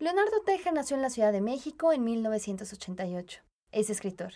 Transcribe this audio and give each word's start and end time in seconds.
Leonardo 0.00 0.40
Teja 0.46 0.72
nació 0.72 0.96
en 0.96 1.02
la 1.02 1.10
Ciudad 1.10 1.30
de 1.30 1.42
México 1.42 1.92
en 1.92 2.04
1988. 2.04 3.42
Es 3.70 3.90
escritor. 3.90 4.32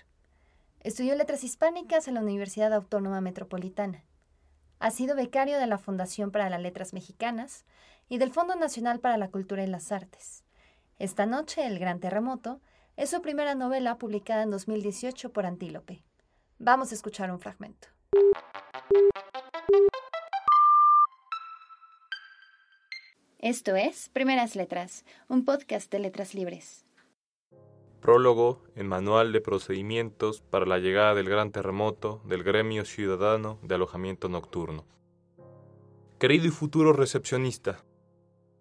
Estudió 0.80 1.14
letras 1.14 1.42
hispánicas 1.42 2.06
en 2.06 2.12
la 2.12 2.20
Universidad 2.20 2.74
Autónoma 2.74 3.22
Metropolitana. 3.22 4.04
Ha 4.78 4.90
sido 4.90 5.16
becario 5.16 5.58
de 5.58 5.66
la 5.66 5.78
Fundación 5.78 6.30
para 6.30 6.50
las 6.50 6.60
Letras 6.60 6.92
Mexicanas 6.92 7.64
y 8.10 8.18
del 8.18 8.30
Fondo 8.30 8.56
Nacional 8.56 9.00
para 9.00 9.16
la 9.16 9.30
Cultura 9.30 9.64
y 9.64 9.66
las 9.66 9.90
Artes. 9.90 10.44
Esta 10.98 11.24
noche, 11.24 11.66
El 11.66 11.78
Gran 11.78 11.98
Terremoto, 11.98 12.60
es 12.98 13.08
su 13.08 13.22
primera 13.22 13.54
novela 13.54 13.96
publicada 13.96 14.42
en 14.42 14.50
2018 14.50 15.32
por 15.32 15.46
Antílope. 15.46 16.02
Vamos 16.58 16.92
a 16.92 16.94
escuchar 16.94 17.30
un 17.30 17.40
fragmento. 17.40 17.88
Esto 23.44 23.76
es 23.76 24.08
Primeras 24.08 24.56
Letras, 24.56 25.04
un 25.28 25.44
podcast 25.44 25.92
de 25.92 25.98
letras 25.98 26.34
libres. 26.34 26.86
Prólogo 28.00 28.62
en 28.74 28.88
Manual 28.88 29.32
de 29.32 29.42
Procedimientos 29.42 30.40
para 30.40 30.64
la 30.64 30.78
llegada 30.78 31.14
del 31.14 31.28
gran 31.28 31.52
terremoto 31.52 32.22
del 32.24 32.42
Gremio 32.42 32.86
Ciudadano 32.86 33.58
de 33.60 33.74
Alojamiento 33.74 34.30
Nocturno. 34.30 34.86
Querido 36.18 36.46
y 36.46 36.50
futuro 36.52 36.94
recepcionista, 36.94 37.84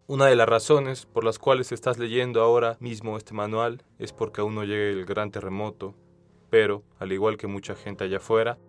una 0.07 0.25
de 0.25 0.35
las 0.35 0.49
razones 0.49 1.05
por 1.05 1.23
las 1.23 1.39
cuales 1.39 1.71
estás 1.71 1.97
leyendo 1.97 2.41
ahora 2.41 2.75
mismo 2.81 3.15
este 3.15 3.33
manual 3.33 3.85
es 3.99 4.11
porque 4.11 4.41
aún 4.41 4.53
no 4.53 4.65
llegue 4.65 4.89
el 4.89 5.05
gran 5.05 5.31
terremoto, 5.31 5.95
pero, 6.49 6.83
al 6.99 7.13
igual 7.13 7.37
que 7.37 7.47
mucha 7.47 7.73
gente 7.73 8.03
allá 8.03 8.17
afuera, 8.17 8.59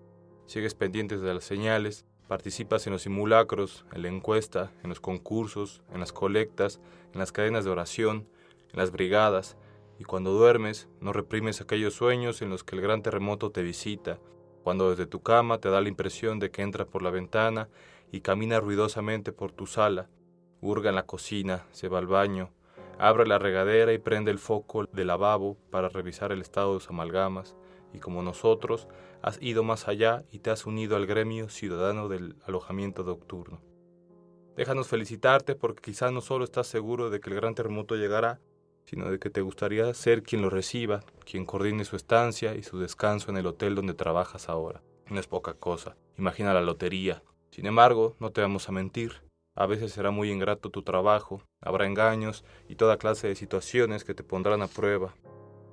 sigues 0.47 0.77
pendientes 0.77 1.23
de 1.23 1.35
las 1.35 1.43
señales, 1.43 2.07
Participas 2.29 2.87
en 2.87 2.95
los 2.95 3.03
simulacros, 3.03 3.85
en 3.93 4.03
la 4.03 4.09
encuesta, 4.09 4.73
en 4.83 4.89
los 4.89 5.01
concursos, 5.01 5.83
en 5.93 6.01
las 6.01 6.13
colectas, 6.13 6.81
en 7.13 7.19
las 7.19 7.33
cadenas 7.33 7.65
de 7.65 7.71
oración, 7.71 8.27
en 8.73 8.79
las 8.79 8.91
brigadas, 8.91 9.57
y 9.99 10.05
cuando 10.05 10.33
duermes 10.33 10.89
no 11.01 11.13
reprimes 11.13 11.61
aquellos 11.61 11.95
sueños 11.95 12.43
en 12.43 12.51
los 12.51 12.65
que 12.65 12.77
el 12.77 12.83
gran 12.83 13.03
terremoto 13.03 13.51
te 13.51 13.63
visita, 13.63 14.19
cuando 14.63 14.91
desde 14.91 15.07
tu 15.07 15.23
cama 15.23 15.59
te 15.59 15.69
da 15.69 15.83
la 15.83 15.89
impresión 15.89 16.39
de 16.39 16.51
que 16.51 16.63
entra 16.63 16.87
por 16.87 17.03
la 17.03 17.11
ventana 17.11 17.69
y 18.11 18.23
camina 18.23 18.59
ruidosamente 18.59 19.31
por 19.31 19.53
tu 19.53 19.67
sala, 19.67 20.09
hurga 20.63 20.89
en 20.89 20.97
la 20.97 21.07
cocina, 21.07 21.67
se 21.73 21.89
va 21.89 21.99
al 21.99 22.07
baño, 22.07 22.51
abre 22.99 23.27
la 23.27 23.39
regadera 23.39 23.93
y 23.93 23.99
prende 23.99 24.31
el 24.31 24.39
foco 24.39 24.87
del 24.87 25.09
lavabo 25.09 25.59
para 25.71 25.91
revisar 25.91 26.33
el 26.33 26.41
estado 26.41 26.75
de 26.75 26.81
sus 26.81 26.91
amalgamas, 26.91 27.55
y 27.95 28.01
como 28.01 28.23
nosotros, 28.23 28.89
has 29.23 29.41
ido 29.41 29.63
más 29.63 29.89
allá 29.89 30.25
y 30.31 30.41
te 30.41 30.51
has 30.51 30.67
unido 30.67 30.97
al 30.97 31.07
gremio 31.07 31.49
ciudadano 31.49 32.09
del 32.09 32.37
alojamiento 32.45 33.05
nocturno. 33.05 33.63
Déjanos 34.57 34.89
felicitarte 34.89 35.55
porque 35.55 35.83
quizás 35.83 36.13
no 36.13 36.21
solo 36.21 36.45
estás 36.45 36.67
seguro 36.67 37.09
de 37.11 37.21
que 37.21 37.31
el 37.31 37.37
gran 37.37 37.55
terremoto 37.55 37.97
llegará, 37.97 38.41
sino 38.85 39.11
de 39.11 39.19
que 39.19 39.31
te 39.31 39.41
gustaría 39.41 39.93
ser 39.95 40.23
quien 40.23 40.43
lo 40.43 40.51
reciba, 40.51 41.01
quien 41.25 41.47
coordine 41.47 41.85
su 41.85 41.97
estancia 41.97 42.55
y 42.55 42.63
su 42.63 42.79
descanso 42.79 43.31
en 43.31 43.39
el 43.39 43.47
hotel 43.47 43.75
donde 43.75 43.95
trabajas 43.95 44.49
ahora. 44.49 44.83
No 45.09 45.19
es 45.19 45.27
poca 45.27 45.55
cosa. 45.55 45.97
Imagina 46.19 46.55
la 46.55 46.61
lotería. 46.61 47.23
Sin 47.51 47.67
embargo, 47.67 48.17
no 48.21 48.31
te 48.31 48.41
vamos 48.41 48.69
a 48.69 48.73
mentir. 48.73 49.23
A 49.57 49.67
veces 49.67 49.93
será 49.93 50.11
muy 50.11 50.31
ingrato 50.31 50.71
tu 50.71 50.83
trabajo, 50.83 51.41
habrá 51.61 51.87
engaños 51.87 52.45
y 52.69 52.75
toda 52.75 52.99
clase 52.99 53.29
de 53.29 53.37
situaciones 53.37 54.05
que 54.05 54.15
te 54.15 54.25
pondrán 54.25 54.63
a 54.63 54.67
prueba. 54.67 55.15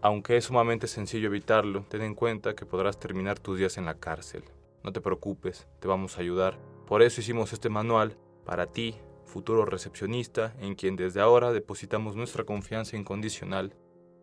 Aunque 0.04 0.36
es 0.36 0.46
sumamente 0.46 0.88
sencillo 0.88 1.28
evitarlo, 1.28 1.86
ten 1.88 2.02
en 2.02 2.16
cuenta 2.16 2.56
que 2.56 2.66
podrás 2.66 3.00
terminar 3.00 3.38
tus 3.38 3.60
días 3.60 3.78
en 3.78 3.86
la 3.86 4.00
cárcel. 4.00 4.44
No 4.84 4.92
te 4.92 5.00
preocupes, 5.00 5.68
te 5.80 5.88
vamos 5.88 6.18
a 6.18 6.22
ayudar. 6.22 6.58
Por 6.88 7.04
eso 7.04 7.22
hicimos 7.22 7.54
este 7.54 7.70
manual 7.70 8.18
para 8.44 8.66
ti, 8.66 8.96
futuro 9.26 9.64
recepcionista, 9.64 10.56
en 10.60 10.74
quien 10.74 10.96
desde 10.96 11.22
ahora 11.22 11.54
depositamos 11.54 12.16
nuestra 12.16 12.46
confianza 12.46 12.98
incondicional. 12.98 13.76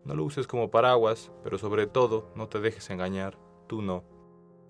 No 0.03 0.15
lo 0.15 0.25
uses 0.25 0.47
como 0.47 0.69
paraguas, 0.69 1.31
pero 1.45 1.57
sobre 1.57 1.87
todo 1.87 2.29
no 2.35 2.49
te 2.49 2.59
dejes 2.59 2.89
engañar, 2.89 3.37
tú 3.67 3.81
no. 3.81 4.03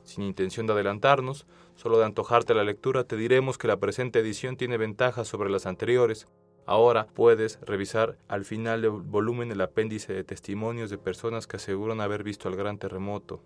Sin 0.04 0.24
intención 0.24 0.68
de 0.68 0.74
adelantarnos, 0.74 1.48
solo 1.74 1.98
de 1.98 2.06
antojarte 2.06 2.54
la 2.54 2.64
lectura, 2.64 3.04
te 3.04 3.16
diremos 3.16 3.58
que 3.58 3.68
la 3.68 3.80
presente 3.80 4.20
edición 4.20 4.58
tiene 4.58 4.78
ventajas 4.78 5.28
sobre 5.28 5.50
las 5.50 5.66
anteriores, 5.66 6.28
Ahora 6.70 7.08
puedes 7.08 7.60
revisar 7.62 8.20
al 8.28 8.46
final 8.46 8.84
del 8.84 8.92
volumen 8.92 9.52
el 9.52 9.60
apéndice 9.60 10.14
de 10.14 10.24
testimonios 10.24 10.92
de 10.92 11.00
personas 11.00 11.48
que 11.48 11.58
aseguran 11.58 12.00
haber 12.00 12.22
visto 12.22 12.48
el 12.48 12.56
gran 12.56 12.78
terremoto. 12.78 13.42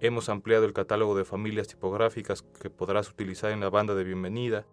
Hemos 0.00 0.28
ampliado 0.28 0.66
el 0.66 0.74
catálogo 0.74 1.16
de 1.16 1.24
familias 1.24 1.68
tipográficas 1.68 2.42
que 2.42 2.68
podrás 2.68 3.08
utilizar 3.08 3.52
en 3.52 3.60
la 3.60 3.70
banda 3.70 3.94
de 3.94 4.04
bienvenida. 4.04 4.66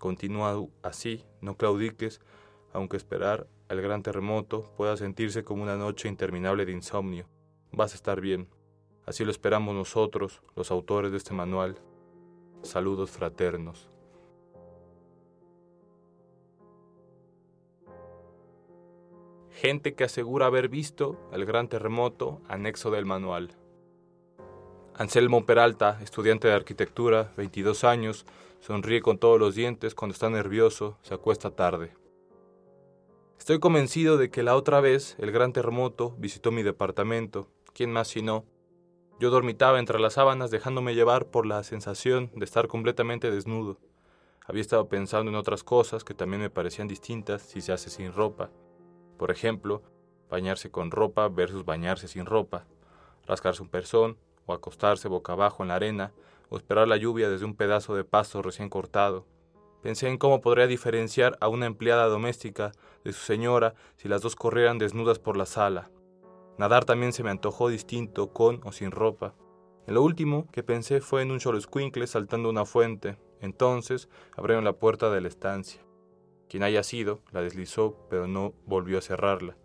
Continúa 0.00 0.66
así, 0.82 1.24
no 1.40 1.56
claudiques, 1.56 2.20
aunque 2.72 2.96
esperar 2.96 3.46
al 3.68 3.80
gran 3.80 4.02
terremoto 4.02 4.72
pueda 4.76 4.96
sentirse 4.96 5.44
como 5.44 5.62
una 5.62 5.76
noche 5.76 6.08
interminable 6.08 6.66
de 6.66 6.72
insomnio. 6.72 7.28
Vas 7.70 7.92
a 7.92 7.94
estar 7.94 8.20
bien. 8.20 8.48
Así 9.06 9.24
lo 9.24 9.30
esperamos 9.30 9.76
nosotros, 9.76 10.42
los 10.56 10.72
autores 10.72 11.12
de 11.12 11.18
este 11.18 11.34
manual. 11.34 11.78
Saludos 12.62 13.12
fraternos. 13.12 13.93
Gente 19.64 19.94
que 19.94 20.04
asegura 20.04 20.44
haber 20.44 20.68
visto 20.68 21.18
el 21.32 21.46
gran 21.46 21.68
terremoto, 21.68 22.42
anexo 22.48 22.90
del 22.90 23.06
manual. 23.06 23.56
Anselmo 24.94 25.46
Peralta, 25.46 26.00
estudiante 26.02 26.48
de 26.48 26.52
arquitectura, 26.52 27.32
22 27.38 27.82
años, 27.84 28.26
sonríe 28.60 29.00
con 29.00 29.16
todos 29.16 29.40
los 29.40 29.54
dientes 29.54 29.94
cuando 29.94 30.12
está 30.12 30.28
nervioso, 30.28 30.98
se 31.00 31.14
acuesta 31.14 31.50
tarde. 31.50 31.94
Estoy 33.38 33.58
convencido 33.58 34.18
de 34.18 34.28
que 34.28 34.42
la 34.42 34.54
otra 34.54 34.82
vez 34.82 35.16
el 35.18 35.32
gran 35.32 35.54
terremoto 35.54 36.14
visitó 36.18 36.52
mi 36.52 36.62
departamento. 36.62 37.48
¿Quién 37.72 37.90
más 37.90 38.08
si 38.08 38.20
no? 38.20 38.44
Yo 39.18 39.30
dormitaba 39.30 39.78
entre 39.78 39.98
las 39.98 40.12
sábanas 40.12 40.50
dejándome 40.50 40.94
llevar 40.94 41.30
por 41.30 41.46
la 41.46 41.62
sensación 41.62 42.30
de 42.34 42.44
estar 42.44 42.68
completamente 42.68 43.30
desnudo. 43.30 43.78
Había 44.46 44.60
estado 44.60 44.90
pensando 44.90 45.30
en 45.30 45.38
otras 45.38 45.64
cosas 45.64 46.04
que 46.04 46.12
también 46.12 46.42
me 46.42 46.50
parecían 46.50 46.86
distintas 46.86 47.40
si 47.40 47.62
se 47.62 47.72
hace 47.72 47.88
sin 47.88 48.12
ropa. 48.12 48.50
Por 49.16 49.30
ejemplo, 49.30 49.82
bañarse 50.30 50.70
con 50.70 50.90
ropa 50.90 51.28
versus 51.28 51.64
bañarse 51.64 52.08
sin 52.08 52.26
ropa, 52.26 52.66
rascarse 53.26 53.62
un 53.62 53.68
pezón 53.68 54.16
o 54.46 54.52
acostarse 54.52 55.08
boca 55.08 55.32
abajo 55.32 55.62
en 55.62 55.68
la 55.68 55.76
arena 55.76 56.12
o 56.48 56.56
esperar 56.56 56.88
la 56.88 56.96
lluvia 56.96 57.28
desde 57.28 57.44
un 57.44 57.54
pedazo 57.54 57.94
de 57.94 58.04
pasto 58.04 58.42
recién 58.42 58.68
cortado. 58.68 59.26
Pensé 59.82 60.08
en 60.08 60.18
cómo 60.18 60.40
podría 60.40 60.66
diferenciar 60.66 61.36
a 61.40 61.48
una 61.48 61.66
empleada 61.66 62.06
doméstica 62.06 62.72
de 63.04 63.12
su 63.12 63.20
señora 63.20 63.74
si 63.96 64.08
las 64.08 64.22
dos 64.22 64.34
corrieran 64.34 64.78
desnudas 64.78 65.18
por 65.18 65.36
la 65.36 65.46
sala. 65.46 65.90
Nadar 66.56 66.84
también 66.84 67.12
se 67.12 67.22
me 67.22 67.30
antojó 67.30 67.68
distinto 67.68 68.32
con 68.32 68.60
o 68.64 68.72
sin 68.72 68.90
ropa. 68.90 69.34
En 69.86 69.94
lo 69.94 70.02
último 70.02 70.46
que 70.52 70.62
pensé 70.62 71.00
fue 71.00 71.22
en 71.22 71.30
un 71.30 71.38
escuincle 71.56 72.06
saltando 72.06 72.48
una 72.48 72.64
fuente. 72.64 73.18
Entonces 73.40 74.08
abrieron 74.36 74.64
la 74.64 74.72
puerta 74.72 75.10
de 75.10 75.20
la 75.20 75.28
estancia. 75.28 75.82
Quien 76.48 76.62
haya 76.62 76.82
sido, 76.82 77.20
la 77.32 77.42
deslizó, 77.42 77.96
pero 78.10 78.26
no 78.26 78.54
volvió 78.66 78.98
a 78.98 79.02
cerrarla. 79.02 79.56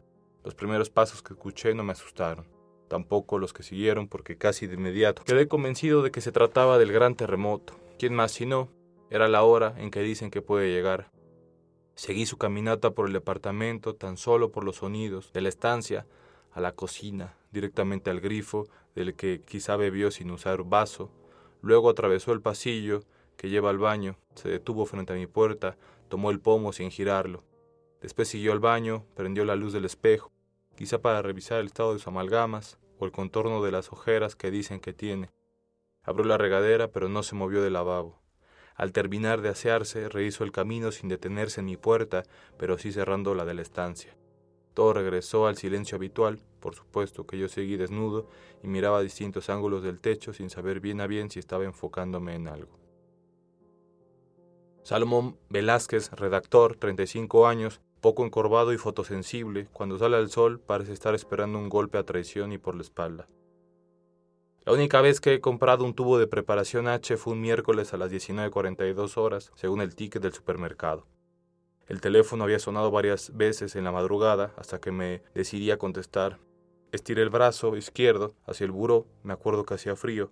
Los 0.43 0.55
primeros 0.55 0.89
pasos 0.89 1.21
que 1.21 1.33
escuché 1.33 1.73
no 1.73 1.83
me 1.83 1.91
asustaron, 1.91 2.47
tampoco 2.87 3.37
los 3.37 3.53
que 3.53 3.63
siguieron 3.63 4.07
porque 4.07 4.37
casi 4.37 4.67
de 4.67 4.75
inmediato 4.75 5.23
quedé 5.23 5.47
convencido 5.47 6.01
de 6.01 6.11
que 6.11 6.21
se 6.21 6.31
trataba 6.31 6.77
del 6.77 6.91
gran 6.91 7.15
terremoto. 7.15 7.73
¿Quién 7.97 8.15
más 8.15 8.31
si 8.31 8.45
no? 8.45 8.69
Era 9.09 9.27
la 9.27 9.43
hora 9.43 9.75
en 9.77 9.91
que 9.91 10.01
dicen 10.01 10.31
que 10.31 10.41
puede 10.41 10.71
llegar. 10.71 11.11
Seguí 11.95 12.25
su 12.25 12.37
caminata 12.37 12.91
por 12.91 13.07
el 13.07 13.13
departamento 13.13 13.95
tan 13.95 14.15
solo 14.15 14.51
por 14.51 14.63
los 14.63 14.77
sonidos 14.77 15.33
de 15.33 15.41
la 15.41 15.49
estancia 15.49 16.07
a 16.53 16.61
la 16.61 16.71
cocina, 16.71 17.35
directamente 17.51 18.09
al 18.09 18.21
grifo 18.21 18.67
del 18.95 19.15
que 19.15 19.41
quizá 19.41 19.75
bebió 19.75 20.09
sin 20.09 20.31
usar 20.31 20.63
vaso. 20.63 21.11
Luego 21.61 21.89
atravesó 21.89 22.31
el 22.31 22.41
pasillo 22.41 23.01
que 23.35 23.49
lleva 23.49 23.69
al 23.69 23.77
baño, 23.77 24.15
se 24.35 24.49
detuvo 24.49 24.85
frente 24.85 25.13
a 25.13 25.17
mi 25.17 25.27
puerta, 25.27 25.77
tomó 26.09 26.31
el 26.31 26.41
pomo 26.41 26.73
sin 26.73 26.91
girarlo. 26.91 27.45
Después 28.01 28.27
siguió 28.27 28.51
al 28.51 28.59
baño, 28.59 29.05
prendió 29.15 29.45
la 29.45 29.55
luz 29.55 29.71
del 29.71 29.85
espejo, 29.85 30.31
quizá 30.75 31.01
para 31.01 31.21
revisar 31.21 31.59
el 31.59 31.67
estado 31.67 31.93
de 31.93 31.99
sus 31.99 32.07
amalgamas 32.07 32.79
o 32.97 33.05
el 33.05 33.11
contorno 33.11 33.63
de 33.63 33.71
las 33.71 33.91
ojeras 33.91 34.35
que 34.35 34.51
dicen 34.51 34.79
que 34.79 34.93
tiene. 34.93 35.31
Abrió 36.03 36.25
la 36.25 36.37
regadera, 36.37 36.91
pero 36.91 37.07
no 37.07 37.23
se 37.23 37.35
movió 37.35 37.61
del 37.61 37.73
lavabo. 37.73 38.19
Al 38.75 38.93
terminar 38.93 39.41
de 39.41 39.49
asearse, 39.49 40.07
rehizo 40.09 40.43
el 40.43 40.51
camino 40.51 40.91
sin 40.91 41.09
detenerse 41.09 41.59
en 41.59 41.65
mi 41.65 41.77
puerta, 41.77 42.23
pero 42.57 42.77
sí 42.77 42.91
cerrando 42.91 43.35
la 43.35 43.45
de 43.45 43.53
la 43.53 43.61
estancia. 43.61 44.15
Todo 44.73 44.93
regresó 44.93 45.47
al 45.47 45.57
silencio 45.57 45.97
habitual, 45.97 46.39
por 46.61 46.75
supuesto 46.75 47.27
que 47.27 47.37
yo 47.37 47.49
seguí 47.49 47.75
desnudo 47.75 48.29
y 48.63 48.67
miraba 48.67 49.01
distintos 49.01 49.49
ángulos 49.49 49.83
del 49.83 49.99
techo 49.99 50.31
sin 50.31 50.49
saber 50.49 50.79
bien 50.79 51.01
a 51.01 51.07
bien 51.07 51.29
si 51.29 51.39
estaba 51.39 51.65
enfocándome 51.65 52.35
en 52.35 52.47
algo. 52.47 52.79
Salomón 54.83 55.37
Velázquez, 55.49 56.11
redactor, 56.11 56.75
35 56.75 57.47
años, 57.47 57.81
poco 58.01 58.25
encorvado 58.25 58.73
y 58.73 58.77
fotosensible, 58.77 59.67
cuando 59.73 59.99
sale 59.99 60.17
al 60.17 60.29
sol 60.29 60.59
parece 60.59 60.93
estar 60.93 61.13
esperando 61.15 61.59
un 61.59 61.69
golpe 61.69 61.97
a 61.97 62.03
traición 62.03 62.51
y 62.51 62.57
por 62.57 62.75
la 62.75 62.81
espalda. 62.81 63.27
La 64.65 64.73
única 64.73 65.01
vez 65.01 65.19
que 65.19 65.33
he 65.33 65.41
comprado 65.41 65.83
un 65.83 65.93
tubo 65.93 66.19
de 66.19 66.27
preparación 66.27 66.87
H 66.87 67.17
fue 67.17 67.33
un 67.33 67.41
miércoles 67.41 67.93
a 67.93 67.97
las 67.97 68.11
19.42 68.11 69.17
horas, 69.17 69.51
según 69.55 69.81
el 69.81 69.95
ticket 69.95 70.21
del 70.21 70.33
supermercado. 70.33 71.07
El 71.87 72.01
teléfono 72.01 72.43
había 72.43 72.59
sonado 72.59 72.91
varias 72.91 73.35
veces 73.35 73.75
en 73.75 73.83
la 73.83 73.91
madrugada 73.91 74.53
hasta 74.57 74.79
que 74.79 74.91
me 74.91 75.23
decidí 75.33 75.71
a 75.71 75.77
contestar. 75.77 76.37
Estiré 76.91 77.23
el 77.23 77.31
brazo 77.31 77.75
izquierdo 77.77 78.35
hacia 78.45 78.65
el 78.65 78.71
buró, 78.71 79.07
me 79.23 79.33
acuerdo 79.33 79.65
que 79.65 79.73
hacía 79.73 79.95
frío. 79.95 80.29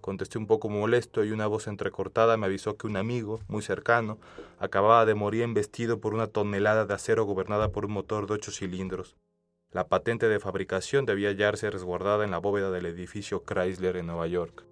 Contesté 0.00 0.38
un 0.38 0.46
poco 0.46 0.68
molesto 0.68 1.24
y 1.24 1.32
una 1.32 1.46
voz 1.46 1.66
entrecortada 1.66 2.36
me 2.36 2.46
avisó 2.46 2.76
que 2.76 2.86
un 2.86 2.96
amigo, 2.96 3.40
muy 3.48 3.62
cercano, 3.62 4.18
acababa 4.58 5.04
de 5.04 5.14
morir 5.14 5.42
embestido 5.42 6.00
por 6.00 6.14
una 6.14 6.26
tonelada 6.28 6.86
de 6.86 6.94
acero 6.94 7.24
gobernada 7.24 7.70
por 7.70 7.84
un 7.84 7.92
motor 7.92 8.26
de 8.26 8.34
ocho 8.34 8.50
cilindros. 8.50 9.16
La 9.70 9.88
patente 9.88 10.28
de 10.28 10.40
fabricación 10.40 11.04
debía 11.04 11.28
hallarse 11.28 11.70
resguardada 11.70 12.24
en 12.24 12.30
la 12.30 12.38
bóveda 12.38 12.70
del 12.70 12.86
edificio 12.86 13.44
Chrysler 13.44 13.96
en 13.96 14.06
Nueva 14.06 14.26
York. 14.26 14.64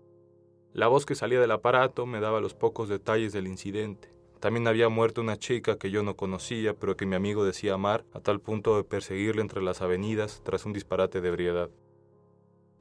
La 0.73 0.89
voz 0.89 1.05
que 1.05 1.15
salía 1.15 1.41
del 1.41 1.51
aparato 1.51 2.07
me 2.07 2.21
daba 2.21 2.41
los 2.41 2.55
pocos 2.55 2.89
detalles 2.89 3.33
del 3.33 3.47
incidente. 3.47 4.11
También 4.41 4.69
había 4.69 4.89
muerto 4.89 5.21
una 5.21 5.39
chica 5.39 5.77
que 5.77 5.91
yo 5.91 6.03
no 6.03 6.17
conocía, 6.17 6.75
pero 6.75 6.97
que 6.97 7.07
mi 7.07 7.15
amigo 7.15 7.45
decía 7.45 7.75
amar, 7.75 8.05
a 8.13 8.21
tal 8.21 8.41
punto 8.41 8.77
de 8.77 8.85
perseguirle 8.85 9.43
entre 9.43 9.63
las 9.63 9.83
avenidas 9.83 10.43
tras 10.45 10.65
un 10.67 10.73
disparate 10.73 11.21
de 11.21 11.29
ebriedad. 11.29 11.71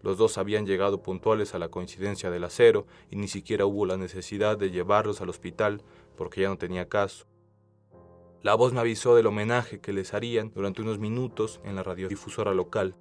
Los 0.06 0.20
dos 0.20 0.38
habían 0.38 0.68
llegado 0.68 1.02
puntuales 1.02 1.56
a 1.56 1.60
la 1.60 1.70
coincidencia 1.70 2.30
del 2.30 2.44
acero 2.44 2.86
y 3.10 3.16
ni 3.16 3.28
siquiera 3.28 3.66
hubo 3.66 3.88
la 3.88 3.98
necesidad 3.98 4.56
de 4.56 4.70
llevarlos 4.70 5.20
al 5.20 5.30
hospital 5.30 5.82
porque 6.16 6.42
ya 6.42 6.50
no 6.50 6.60
tenía 6.60 6.88
caso. 6.88 7.26
La 8.44 8.54
voz 8.54 8.72
me 8.72 8.82
avisó 8.82 9.16
del 9.16 9.26
homenaje 9.26 9.82
que 9.82 9.94
les 9.94 10.14
harían 10.14 10.52
durante 10.54 10.84
unos 10.84 11.00
minutos 11.00 11.60
en 11.64 11.76
la 11.76 11.82
radiodifusora 11.82 12.54
local. 12.54 12.96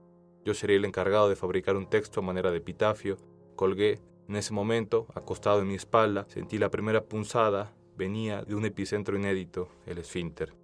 Yo 0.47 0.55
sería 0.55 0.79
el 0.79 0.87
encargado 0.87 1.29
de 1.29 1.37
fabricar 1.37 1.77
un 1.77 1.91
texto 1.91 2.21
a 2.21 2.23
manera 2.23 2.51
de 2.51 2.57
epitafio. 2.57 3.19
Colgué. 3.55 4.01
En 4.27 4.37
ese 4.37 4.55
momento, 4.55 5.07
acostado 5.15 5.61
en 5.61 5.69
mi 5.69 5.75
espalda, 5.75 6.25
sentí 6.29 6.57
la 6.57 6.71
primera 6.71 7.05
punzada. 7.05 7.75
Venía 7.99 8.45
de 8.45 8.55
un 8.55 8.65
epicentro 8.65 9.15
inédito, 9.15 9.69
el 9.85 9.99
esfínter. 9.99 10.64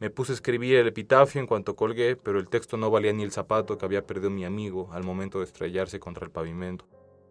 Me 0.00 0.08
puse 0.08 0.32
a 0.32 0.34
escribir 0.34 0.76
el 0.76 0.86
epitafio 0.86 1.42
en 1.42 1.46
cuanto 1.46 1.76
colgué, 1.76 2.16
pero 2.16 2.38
el 2.38 2.48
texto 2.48 2.78
no 2.78 2.90
valía 2.90 3.12
ni 3.12 3.22
el 3.22 3.32
zapato 3.32 3.76
que 3.76 3.84
había 3.84 4.06
perdido 4.06 4.30
mi 4.30 4.46
amigo 4.46 4.88
al 4.92 5.04
momento 5.04 5.40
de 5.40 5.44
estrellarse 5.44 6.00
contra 6.00 6.24
el 6.24 6.30
pavimento. 6.30 6.86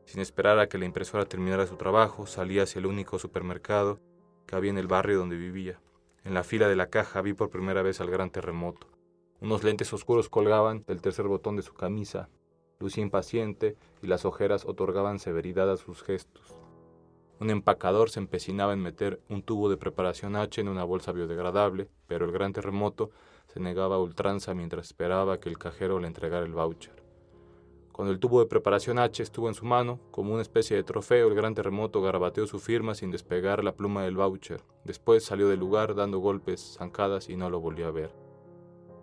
Sin 0.06 0.22
esperar 0.22 0.60
a 0.60 0.70
que 0.70 0.78
la 0.78 0.86
impresora 0.86 1.26
terminara 1.26 1.66
su 1.66 1.78
trabajo, 1.78 2.28
salí 2.28 2.60
hacia 2.60 2.78
el 2.78 2.86
único 2.86 3.18
supermercado 3.18 4.00
que 4.46 4.56
había 4.56 4.70
en 4.70 4.78
el 4.78 4.86
barrio 4.86 5.18
donde 5.18 5.36
vivía. 5.36 5.82
En 6.24 6.36
la 6.36 6.44
fila 6.44 6.68
de 6.68 6.76
la 6.76 6.92
caja 6.92 7.24
vi 7.24 7.34
por 7.34 7.50
primera 7.50 7.82
vez 7.82 8.02
al 8.02 8.12
gran 8.12 8.30
terremoto. 8.30 8.86
Unos 9.42 9.64
lentes 9.64 9.92
oscuros 9.92 10.30
colgaban 10.30 10.84
del 10.86 11.02
tercer 11.02 11.28
botón 11.28 11.56
de 11.56 11.64
su 11.64 11.74
camisa. 11.74 12.30
Lucía 12.78 13.04
impaciente 13.04 13.78
y 14.04 14.06
las 14.06 14.26
ojeras 14.26 14.66
otorgaban 14.66 15.18
severidad 15.18 15.72
a 15.72 15.78
sus 15.78 16.04
gestos. 16.04 16.56
Un 17.40 17.50
empacador 17.50 18.12
se 18.12 18.20
empecinaba 18.20 18.74
en 18.74 18.84
meter 18.84 19.22
un 19.28 19.42
tubo 19.42 19.72
de 19.72 19.78
preparación 19.78 20.36
H 20.36 20.62
en 20.62 20.68
una 20.68 20.84
bolsa 20.84 21.14
biodegradable, 21.14 21.90
pero 22.10 22.26
el 22.26 22.34
gran 22.34 22.52
terremoto 22.52 23.12
se 23.48 23.62
negaba 23.62 23.96
a 23.96 24.00
ultranza 24.00 24.54
mientras 24.54 24.88
esperaba 24.88 25.40
que 25.40 25.48
el 25.48 25.58
cajero 25.58 26.00
le 26.00 26.08
entregara 26.08 26.46
el 26.46 26.52
voucher. 26.52 27.02
Cuando 27.94 28.12
el 28.12 28.20
tubo 28.20 28.42
de 28.42 28.48
preparación 28.48 29.00
H 29.00 29.24
estuvo 29.24 29.48
en 29.48 29.54
su 29.54 29.64
mano, 29.64 30.00
como 30.12 30.34
una 30.34 30.42
especie 30.42 30.76
de 30.76 30.84
trofeo, 30.84 31.30
el 31.30 31.36
gran 31.36 31.56
terremoto 31.56 32.02
garabateó 32.02 32.48
su 32.48 32.60
firma 32.60 32.96
sin 32.96 33.12
despegar 33.12 33.64
la 33.64 33.76
pluma 33.76 34.04
del 34.04 34.18
voucher. 34.18 34.62
Después 34.84 35.24
salió 35.24 35.48
del 35.48 35.60
lugar 35.60 35.96
dando 35.96 36.20
golpes, 36.20 36.76
zancadas 36.78 37.30
y 37.30 37.38
no 37.38 37.50
lo 37.50 37.62
volvió 37.62 37.88
a 37.88 37.92
ver. 37.92 38.14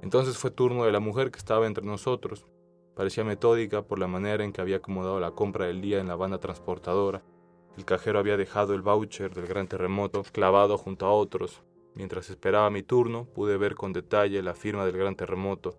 Entonces 0.03 0.37
fue 0.37 0.51
turno 0.51 0.85
de 0.85 0.93
la 0.93 1.01
mujer 1.01 1.31
que 1.31 1.39
estaba 1.39 1.67
entre 1.67 1.85
nosotros. 1.85 2.47
Parecía 2.95 3.25
metódica 3.25 3.83
por 3.83 3.99
la 3.99 4.07
manera 4.07 4.45
en 4.45 4.53
que 4.53 4.61
había 4.61 4.77
acomodado 4.77 5.21
la 5.21 5.31
compra 5.31 5.67
del 5.67 5.81
día 5.81 6.01
en 6.01 6.09
la 6.09 6.17
banda 6.17 6.39
transportadora 6.39 7.23
el 7.77 7.85
cajero 7.85 8.19
había 8.19 8.39
dejado 8.39 8.75
el 8.75 8.81
voucher 8.81 9.35
del 9.35 9.47
gran 9.47 9.69
terremoto 9.69 10.23
clavado 10.33 10.79
junto 10.79 11.05
a 11.05 11.13
otros. 11.13 11.63
Mientras 11.97 12.29
esperaba 12.29 12.69
mi 12.69 12.83
turno, 12.83 13.25
pude 13.25 13.57
ver 13.57 13.75
con 13.75 13.95
detalle 13.95 14.43
la 14.43 14.53
firma 14.55 14.85
del 14.85 14.99
gran 14.99 15.17
terremoto. 15.17 15.79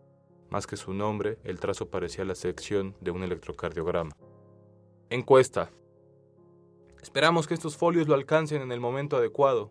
Más 0.49 0.65
que 0.65 0.75
su 0.75 0.91
nombre, 0.91 1.37
el 1.43 1.59
trazo 1.59 1.89
parecía 1.91 2.25
la 2.25 2.33
sección 2.33 2.95
de 3.01 3.11
un 3.11 3.21
electrocardiograma. 3.21 4.17
Encuesta. 5.11 5.69
Esperamos 7.03 7.47
que 7.47 7.53
estos 7.53 7.77
folios 7.77 8.07
lo 8.07 8.15
alcancen 8.15 8.63
en 8.63 8.71
el 8.71 8.79
momento 8.79 9.15
adecuado. 9.15 9.69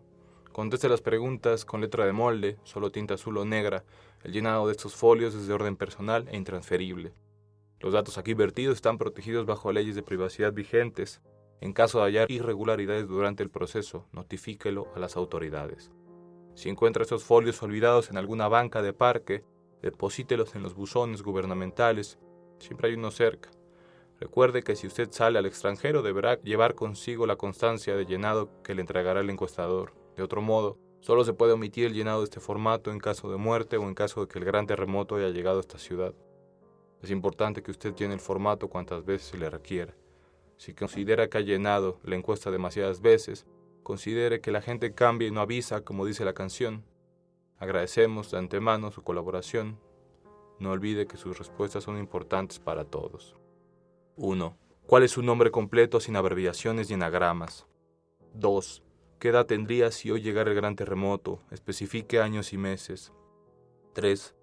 Conteste 0.53 0.87
las 0.87 1.01
preguntas 1.01 1.65
con 1.65 1.81
letra 1.81 2.05
de 2.05 2.13
molde, 2.13 2.57
solo 2.63 2.91
tinta 2.91 3.15
azul 3.15 3.37
o 3.37 3.43
negra. 3.43 3.83
El 4.23 4.31
llenado 4.31 4.67
de 4.67 4.71
estos 4.71 4.95
folios 4.95 5.35
es 5.35 5.47
de 5.47 5.53
orden 5.53 5.75
personal 5.75 6.29
e 6.29 6.37
intransferible. 6.37 7.11
Los 7.81 7.91
datos 7.91 8.17
aquí 8.17 8.33
vertidos 8.33 8.75
están 8.75 8.97
protegidos 8.97 9.45
bajo 9.45 9.73
leyes 9.73 9.95
de 9.95 10.01
privacidad 10.01 10.53
vigentes. 10.53 11.21
En 11.59 11.73
caso 11.73 11.97
de 11.99 12.05
hallar 12.05 12.31
irregularidades 12.31 13.05
durante 13.05 13.43
el 13.43 13.49
proceso, 13.49 14.07
notifíquelo 14.13 14.87
a 14.95 14.99
las 14.99 15.17
autoridades. 15.17 15.91
Si 16.57 16.69
encuentra 16.69 17.03
estos 17.03 17.23
folios 17.23 17.61
olvidados 17.61 18.09
en 18.09 18.17
alguna 18.17 18.47
banca 18.47 18.81
de 18.81 18.91
parque, 18.91 19.43
deposítelos 19.83 20.55
en 20.55 20.63
los 20.63 20.73
buzones 20.73 21.21
gubernamentales. 21.21 22.17
Siempre 22.57 22.89
hay 22.89 22.95
uno 22.95 23.11
cerca. 23.11 23.51
Recuerde 24.19 24.63
que 24.63 24.75
si 24.75 24.87
usted 24.87 25.11
sale 25.11 25.37
al 25.37 25.45
extranjero 25.45 26.01
deberá 26.01 26.41
llevar 26.41 26.73
consigo 26.73 27.27
la 27.27 27.35
constancia 27.35 27.95
de 27.95 28.07
llenado 28.07 28.49
que 28.63 28.73
le 28.73 28.81
entregará 28.81 29.19
el 29.19 29.29
encuestador. 29.29 29.93
De 30.15 30.23
otro 30.23 30.41
modo, 30.41 30.79
solo 30.99 31.23
se 31.23 31.33
puede 31.33 31.53
omitir 31.53 31.85
el 31.85 31.93
llenado 31.93 32.21
de 32.21 32.23
este 32.23 32.39
formato 32.39 32.91
en 32.91 32.97
caso 32.97 33.29
de 33.29 33.37
muerte 33.37 33.77
o 33.77 33.83
en 33.83 33.93
caso 33.93 34.21
de 34.21 34.27
que 34.27 34.39
el 34.39 34.45
gran 34.45 34.65
terremoto 34.65 35.17
haya 35.17 35.29
llegado 35.29 35.57
a 35.57 35.61
esta 35.61 35.77
ciudad. 35.77 36.15
Es 37.03 37.11
importante 37.11 37.61
que 37.61 37.69
usted 37.69 37.93
llene 37.93 38.15
el 38.15 38.19
formato 38.19 38.67
cuantas 38.67 39.05
veces 39.05 39.27
se 39.27 39.37
le 39.37 39.51
requiera. 39.51 39.93
Si 40.57 40.73
considera 40.73 41.27
que 41.27 41.37
ha 41.37 41.41
llenado 41.41 41.99
la 42.03 42.15
encuesta 42.15 42.49
demasiadas 42.49 42.99
veces, 42.99 43.45
considere 43.87 44.41
que 44.41 44.51
la 44.51 44.61
gente 44.61 44.93
cambia 44.93 45.29
y 45.29 45.31
no 45.31 45.39
avisa, 45.39 45.79
como 45.79 46.05
dice 46.05 46.25
la 46.25 46.33
canción. 46.33 46.83
Agradecemos 47.57 48.29
de 48.29 48.37
antemano 48.37 48.91
su 48.91 49.01
colaboración. 49.01 49.79
No 50.59 50.71
olvide 50.71 51.07
que 51.07 51.15
sus 51.15 51.37
respuestas 51.37 51.85
son 51.85 51.97
importantes 51.97 52.59
para 52.59 52.83
todos. 52.83 53.37
1. 54.17 54.57
¿Cuál 54.87 55.03
es 55.03 55.11
su 55.11 55.21
nombre 55.21 55.51
completo 55.51 56.01
sin 56.01 56.17
abreviaciones 56.17 56.91
y 56.91 56.95
enagramas? 56.95 57.65
2. 58.33 58.83
¿Qué 59.19 59.29
edad 59.29 59.45
tendría 59.45 59.89
si 59.91 60.11
hoy 60.11 60.21
llegara 60.21 60.49
el 60.49 60.57
gran 60.57 60.75
terremoto? 60.75 61.39
Especifique 61.49 62.19
años 62.19 62.51
y 62.51 62.57
meses. 62.57 63.13
3. 63.93 64.35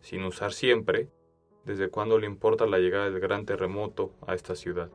Sin 0.00 0.22
usar 0.22 0.52
siempre, 0.52 1.10
¿desde 1.64 1.90
cuándo 1.90 2.20
le 2.20 2.28
importa 2.28 2.66
la 2.66 2.78
llegada 2.78 3.10
del 3.10 3.18
gran 3.18 3.46
terremoto 3.46 4.14
a 4.24 4.36
esta 4.36 4.54
ciudad? 4.54 4.92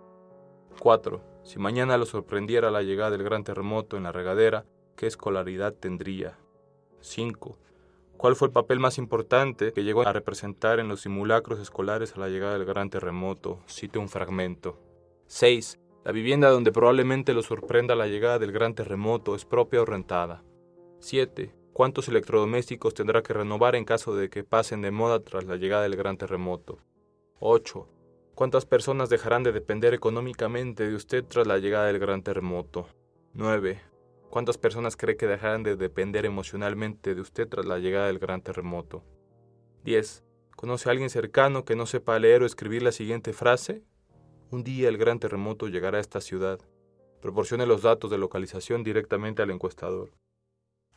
4. 0.79 1.36
Si 1.47 1.59
mañana 1.59 1.97
lo 1.97 2.05
sorprendiera 2.05 2.71
la 2.71 2.81
llegada 2.81 3.11
del 3.11 3.23
gran 3.23 3.45
terremoto 3.45 3.95
en 3.95 4.03
la 4.03 4.11
regadera, 4.11 4.65
¿qué 4.97 5.07
escolaridad 5.07 5.73
tendría? 5.73 6.37
5. 6.99 7.57
¿Cuál 8.17 8.35
fue 8.35 8.49
el 8.49 8.51
papel 8.51 8.81
más 8.81 8.97
importante 8.97 9.71
que 9.71 9.85
llegó 9.85 10.05
a 10.05 10.11
representar 10.11 10.81
en 10.81 10.89
los 10.89 10.99
simulacros 10.99 11.59
escolares 11.59 12.13
a 12.13 12.19
la 12.19 12.27
llegada 12.27 12.57
del 12.57 12.65
gran 12.65 12.89
terremoto? 12.89 13.61
Cite 13.65 13.97
un 13.97 14.09
fragmento. 14.09 14.77
6. 15.27 15.79
La 16.03 16.11
vivienda 16.11 16.49
donde 16.49 16.73
probablemente 16.73 17.33
lo 17.33 17.41
sorprenda 17.41 17.95
la 17.95 18.07
llegada 18.07 18.39
del 18.39 18.51
gran 18.51 18.75
terremoto 18.75 19.33
es 19.33 19.45
propia 19.45 19.81
o 19.81 19.85
rentada. 19.85 20.43
7. 20.99 21.55
¿Cuántos 21.71 22.09
electrodomésticos 22.09 22.93
tendrá 22.93 23.23
que 23.23 23.31
renovar 23.31 23.77
en 23.77 23.85
caso 23.85 24.17
de 24.17 24.29
que 24.29 24.43
pasen 24.43 24.81
de 24.81 24.91
moda 24.91 25.21
tras 25.21 25.45
la 25.45 25.55
llegada 25.55 25.83
del 25.83 25.95
gran 25.95 26.17
terremoto? 26.17 26.79
8. 27.39 27.87
¿Cuántas 28.37 28.67
personas 28.67 29.09
dejarán 29.09 29.41
de 29.41 29.51
depender 29.51 29.95
económicamente 29.95 30.87
de 30.87 30.93
usted 30.93 31.25
tras 31.25 31.47
la 31.47 31.57
llegada 31.57 31.87
del 31.87 31.97
gran 31.97 32.21
terremoto? 32.21 32.87
9. 33.33 33.81
¿Cuántas 34.29 34.59
personas 34.59 34.95
cree 34.95 35.17
que 35.17 35.25
dejarán 35.25 35.63
de 35.63 35.75
depender 35.75 36.23
emocionalmente 36.23 37.15
de 37.15 37.21
usted 37.21 37.47
tras 37.47 37.65
la 37.65 37.79
llegada 37.79 38.05
del 38.05 38.19
gran 38.19 38.43
terremoto? 38.43 39.03
10. 39.85 40.23
¿Conoce 40.55 40.87
a 40.87 40.91
alguien 40.91 41.09
cercano 41.09 41.65
que 41.65 41.75
no 41.75 41.87
sepa 41.87 42.19
leer 42.19 42.43
o 42.43 42.45
escribir 42.45 42.83
la 42.83 42.91
siguiente 42.91 43.33
frase? 43.33 43.81
Un 44.51 44.63
día 44.63 44.87
el 44.87 44.99
gran 44.99 45.17
terremoto 45.17 45.67
llegará 45.67 45.97
a 45.97 46.01
esta 46.01 46.21
ciudad. 46.21 46.59
Proporcione 47.23 47.65
los 47.65 47.81
datos 47.81 48.11
de 48.11 48.19
localización 48.19 48.83
directamente 48.83 49.41
al 49.41 49.49
encuestador. 49.49 50.11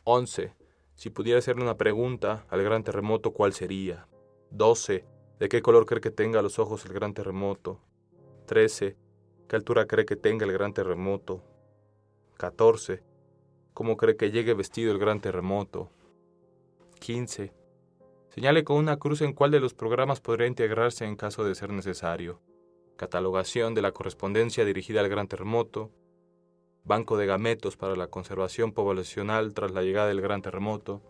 11. 0.03 0.53
Si 0.93 1.09
pudiera 1.09 1.39
hacerle 1.39 1.63
una 1.63 1.77
pregunta 1.77 2.45
al 2.51 2.61
gran 2.61 2.83
terremoto, 2.83 3.33
¿cuál 3.33 3.53
sería? 3.53 4.07
12. 4.51 5.05
¿De 5.41 5.49
qué 5.49 5.63
color 5.63 5.87
cree 5.87 6.01
que 6.01 6.11
tenga 6.11 6.43
los 6.43 6.59
ojos 6.59 6.85
el 6.85 6.93
gran 6.93 7.15
terremoto? 7.15 7.79
13. 8.45 8.95
¿Qué 9.49 9.55
altura 9.55 9.87
cree 9.87 10.05
que 10.05 10.15
tenga 10.15 10.45
el 10.45 10.51
gran 10.51 10.71
terremoto? 10.71 11.43
14. 12.37 13.01
¿Cómo 13.73 13.97
cree 13.97 14.17
que 14.17 14.29
llegue 14.29 14.53
vestido 14.53 14.91
el 14.91 14.99
gran 14.99 15.19
terremoto? 15.19 15.89
15. 16.99 17.55
Señale 18.29 18.63
con 18.63 18.77
una 18.77 18.97
cruz 18.97 19.21
en 19.21 19.33
cuál 19.33 19.49
de 19.49 19.59
los 19.59 19.73
programas 19.73 20.21
podría 20.21 20.45
integrarse 20.45 21.05
en 21.05 21.15
caso 21.15 21.43
de 21.43 21.55
ser 21.55 21.71
necesario. 21.71 22.39
Catalogación 22.95 23.73
de 23.73 23.81
la 23.81 23.93
correspondencia 23.93 24.63
dirigida 24.63 24.99
al 24.99 25.09
gran 25.09 25.27
terremoto. 25.27 25.89
Banco 26.83 27.17
de 27.17 27.25
gametos 27.25 27.77
para 27.77 27.95
la 27.95 28.05
conservación 28.05 28.73
poblacional 28.73 29.55
tras 29.55 29.71
la 29.71 29.81
llegada 29.81 30.09
del 30.09 30.21
gran 30.21 30.43
terremoto. 30.43 31.01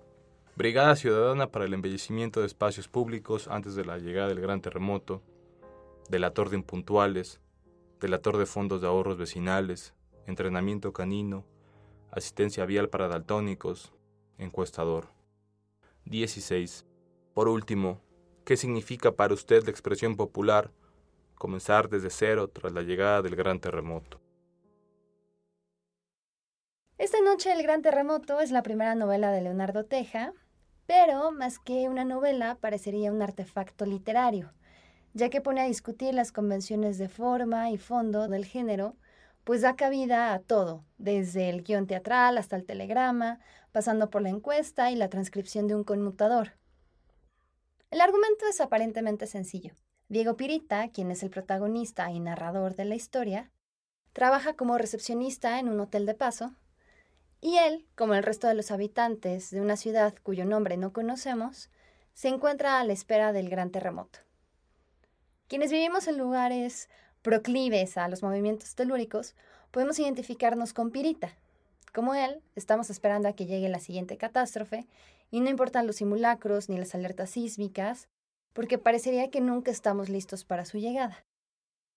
Brigada 0.57 0.97
Ciudadana 0.97 1.47
para 1.49 1.63
el 1.63 1.73
Embellecimiento 1.73 2.41
de 2.41 2.45
Espacios 2.45 2.89
Públicos 2.89 3.47
antes 3.47 3.73
de 3.73 3.85
la 3.85 3.97
llegada 3.97 4.27
del 4.27 4.41
gran 4.41 4.61
terremoto, 4.61 5.21
delator 6.09 6.49
de 6.49 6.57
impuntuales, 6.57 7.39
delator 8.01 8.37
de 8.37 8.45
fondos 8.45 8.81
de 8.81 8.87
ahorros 8.87 9.17
vecinales, 9.17 9.93
entrenamiento 10.27 10.91
canino, 10.91 11.45
asistencia 12.11 12.65
vial 12.65 12.89
para 12.89 13.07
daltónicos, 13.07 13.93
encuestador. 14.37 15.07
16. 16.03 16.85
Por 17.33 17.47
último, 17.47 18.01
¿qué 18.43 18.57
significa 18.57 19.13
para 19.13 19.33
usted 19.33 19.63
la 19.63 19.71
expresión 19.71 20.17
popular 20.17 20.71
comenzar 21.35 21.87
desde 21.87 22.09
cero 22.09 22.49
tras 22.49 22.73
la 22.73 22.81
llegada 22.81 23.21
del 23.21 23.37
gran 23.37 23.61
terremoto? 23.61 24.19
Esta 26.97 27.19
noche 27.21 27.51
El 27.51 27.63
Gran 27.63 27.81
Terremoto 27.81 28.41
es 28.41 28.51
la 28.51 28.61
primera 28.61 28.93
novela 28.93 29.31
de 29.31 29.41
Leonardo 29.41 29.85
Teja, 29.85 30.33
pero 30.93 31.31
más 31.31 31.57
que 31.57 31.87
una 31.87 32.03
novela 32.03 32.57
parecería 32.59 33.13
un 33.13 33.21
artefacto 33.21 33.85
literario, 33.85 34.51
ya 35.13 35.29
que 35.29 35.39
pone 35.39 35.61
a 35.61 35.65
discutir 35.65 36.13
las 36.13 36.33
convenciones 36.33 36.97
de 36.97 37.07
forma 37.07 37.69
y 37.69 37.77
fondo 37.77 38.27
del 38.27 38.43
género, 38.43 38.97
pues 39.45 39.61
da 39.61 39.77
cabida 39.77 40.33
a 40.33 40.39
todo, 40.39 40.83
desde 40.97 41.47
el 41.47 41.63
guion 41.63 41.87
teatral 41.87 42.37
hasta 42.37 42.57
el 42.57 42.65
telegrama, 42.65 43.39
pasando 43.71 44.09
por 44.09 44.21
la 44.21 44.31
encuesta 44.31 44.91
y 44.91 44.97
la 44.97 45.07
transcripción 45.07 45.65
de 45.69 45.75
un 45.75 45.85
conmutador. 45.85 46.57
El 47.89 48.01
argumento 48.01 48.45
es 48.49 48.59
aparentemente 48.59 49.27
sencillo. 49.27 49.77
Diego 50.09 50.35
Pirita, 50.35 50.89
quien 50.89 51.09
es 51.09 51.23
el 51.23 51.29
protagonista 51.29 52.11
y 52.11 52.19
narrador 52.19 52.75
de 52.75 52.83
la 52.83 52.95
historia, 52.95 53.49
trabaja 54.11 54.55
como 54.57 54.77
recepcionista 54.77 55.57
en 55.57 55.69
un 55.69 55.79
hotel 55.79 56.05
de 56.05 56.15
paso 56.15 56.53
y 57.41 57.57
él, 57.57 57.87
como 57.95 58.13
el 58.13 58.23
resto 58.23 58.47
de 58.47 58.53
los 58.53 58.71
habitantes 58.71 59.49
de 59.49 59.59
una 59.59 59.75
ciudad 59.75 60.13
cuyo 60.23 60.45
nombre 60.45 60.77
no 60.77 60.93
conocemos, 60.93 61.69
se 62.13 62.27
encuentra 62.27 62.79
a 62.79 62.83
la 62.83 62.93
espera 62.93 63.33
del 63.33 63.49
gran 63.49 63.71
terremoto. 63.71 64.19
Quienes 65.47 65.71
vivimos 65.71 66.07
en 66.07 66.17
lugares 66.17 66.87
proclives 67.21 67.97
a 67.97 68.07
los 68.07 68.23
movimientos 68.23 68.75
telúricos, 68.75 69.35
podemos 69.71 69.99
identificarnos 69.99 70.73
con 70.73 70.91
Pirita. 70.91 71.33
Como 71.93 72.15
él, 72.15 72.41
estamos 72.55 72.89
esperando 72.89 73.27
a 73.27 73.33
que 73.33 73.47
llegue 73.47 73.69
la 73.69 73.79
siguiente 73.79 74.17
catástrofe, 74.17 74.87
y 75.29 75.39
no 75.39 75.49
importan 75.49 75.87
los 75.87 75.97
simulacros 75.97 76.69
ni 76.69 76.77
las 76.77 76.93
alertas 76.93 77.31
sísmicas, 77.31 78.07
porque 78.53 78.77
parecería 78.77 79.29
que 79.31 79.41
nunca 79.41 79.71
estamos 79.71 80.09
listos 80.09 80.43
para 80.43 80.65
su 80.65 80.77
llegada. 80.77 81.25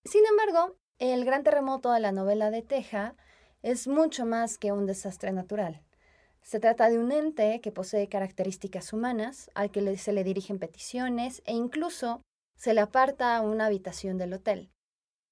Sin 0.04 0.22
embargo, 0.26 0.76
el 0.98 1.24
gran 1.24 1.42
terremoto 1.42 1.90
de 1.90 2.00
la 2.00 2.12
novela 2.12 2.50
de 2.50 2.62
Teja 2.62 3.16
es 3.64 3.88
mucho 3.88 4.26
más 4.26 4.59
que 4.59 4.73
un 4.73 4.85
desastre 4.85 5.33
natural. 5.33 5.80
Se 6.42 6.61
trata 6.61 6.90
de 6.90 6.99
un 6.99 7.11
ente 7.11 7.62
que 7.62 7.73
posee 7.73 8.11
características 8.11 8.92
humanas, 8.92 9.50
al 9.54 9.71
que 9.71 9.97
se 9.97 10.12
le 10.12 10.23
dirigen 10.23 10.59
peticiones 10.59 11.42
e 11.47 11.54
incluso 11.54 12.21
se 12.59 12.75
le 12.75 12.83
aparta 12.83 13.40
una 13.40 13.64
habitación 13.64 14.18
del 14.18 14.35
hotel. 14.35 14.71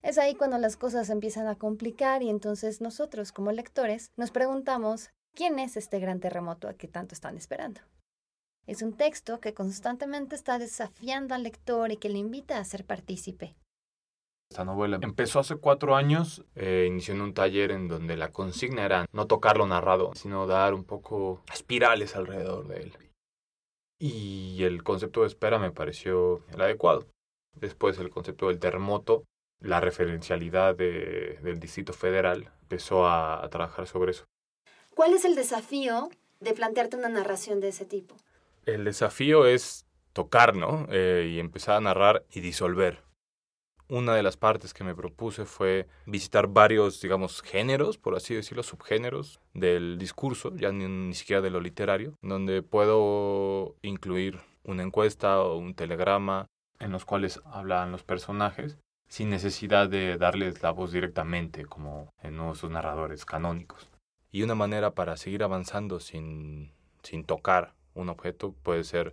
Es 0.01 0.17
ahí 0.17 0.35
cuando 0.35 0.57
las 0.57 0.79
cosas 0.79 1.11
empiezan 1.11 1.47
a 1.47 1.57
complicar 1.57 2.23
y 2.23 2.31
entonces 2.31 2.81
nosotros 2.81 3.33
como 3.33 3.53
lectores 3.53 4.11
nos 4.17 4.31
preguntamos 4.31 5.11
quién 5.35 5.59
es 5.59 5.77
este 5.77 6.01
gran 6.01 6.19
terremoto 6.19 6.69
a 6.69 6.75
que 6.75 6.89
tanto 6.89 7.15
están 7.15 7.37
esperando. 7.37 7.83
Es 8.67 8.81
un 8.81 8.97
texto 8.97 9.41
que 9.41 9.53
constantemente 9.53 10.37
está 10.37 10.59
desafiando 10.59 11.35
al 11.35 11.43
lector 11.43 11.93
y 11.93 11.99
que 11.99 12.09
le 12.09 12.17
invita 12.17 12.57
a 12.57 12.65
ser 12.65 12.87
partícipe. 12.87 13.55
Esta 14.53 14.67
novela 14.67 14.99
empezó 15.01 15.39
hace 15.39 15.57
cuatro 15.57 15.97
años, 15.97 16.45
eh, 16.57 16.85
inició 16.87 17.15
en 17.15 17.23
un 17.23 17.33
taller 17.33 17.71
en 17.71 17.89
donde 17.89 18.19
la 18.19 18.33
consigna 18.33 18.85
era 18.85 19.07
no 19.11 19.27
tocar 19.27 19.57
lo 19.57 19.67
narrado, 19.67 20.11
sino 20.15 20.47
dar 20.47 20.75
un 20.75 20.85
poco 20.85 21.43
espirales 21.51 22.17
alrededor 22.17 22.69
de 22.69 22.83
él. 22.83 22.93
Y 23.99 24.63
el 24.65 24.83
concepto 24.83 25.23
de 25.23 25.29
espera 25.29 25.59
me 25.59 25.71
pareció 25.71 26.45
el 26.53 26.61
adecuado. 26.61 27.07
Después 27.55 27.99
el 27.99 28.11
concepto 28.11 28.49
del 28.49 28.59
terremoto, 28.59 29.25
la 29.59 29.81
referencialidad 29.81 30.77
del 30.77 31.59
Distrito 31.59 31.95
Federal, 31.95 32.51
empezó 32.61 33.07
a, 33.07 33.49
trabajar 33.51 33.87
sobre 33.87 34.11
eso. 34.11 34.27
¿Cuál 34.95 35.15
es 35.15 35.25
el 35.25 35.35
desafío 35.35 36.11
de 36.41 36.53
plantearte 36.53 36.99
una 36.99 37.09
narración 37.09 37.61
de 37.61 37.69
ese 37.69 37.87
tipo? 37.87 38.17
El 38.67 38.85
desafío 38.85 39.47
es 39.47 39.87
tocar, 40.13 40.55
¿no? 40.55 40.89
Eh, 40.91 41.31
y 41.33 41.39
empezar 41.39 41.77
a 41.77 41.81
narrar 41.81 42.27
y 42.31 42.41
disolver 42.41 43.01
una 43.93 44.15
de 44.15 44.23
las 44.23 44.39
partes 44.39 44.73
que 44.73 44.85
me 44.85 44.95
propuse 44.95 45.45
fue 45.45 45.87
visitar 46.07 46.47
varios, 46.47 47.03
digamos, 47.03 47.43
géneros, 47.43 47.99
por 47.99 48.15
así 48.15 48.35
decirlo, 48.35 48.63
subgéneros 48.63 49.39
del 49.53 49.99
discurso, 49.99 50.57
ya 50.57 50.73
ni, 50.73 51.13
siquiera 51.13 51.43
de 51.43 51.51
lo 51.51 51.61
literario, 51.61 52.15
donde 52.23 52.63
puedo 52.63 53.77
incluir 53.83 54.41
una 54.65 54.83
encuesta 54.83 55.43
o 55.43 55.59
un 55.59 55.75
telegrama 55.75 56.47
en 56.79 56.91
los 56.91 57.05
cuales 57.05 57.43
hablan 57.45 57.93
los 57.93 58.03
personajes 58.03 58.79
sin 59.09 59.29
necesidad 59.29 59.91
de 59.91 60.17
darles 60.17 60.63
la 60.63 60.71
voz 60.71 60.91
directamente 60.91 61.67
como 61.67 62.09
en 62.23 62.39
nuestros 62.39 62.73
narradores 62.73 63.27
canónicos. 63.27 63.91
Y 64.31 64.43
una 64.43 64.55
manera 64.55 64.93
para 64.95 65.19
seguir 65.19 65.43
avanzando 65.43 66.01
sin, 66.01 66.73
sin 67.03 67.25
tocar 67.25 67.75
un 67.93 68.09
objeto 68.09 68.55
puede 68.63 68.85
ser 68.85 69.13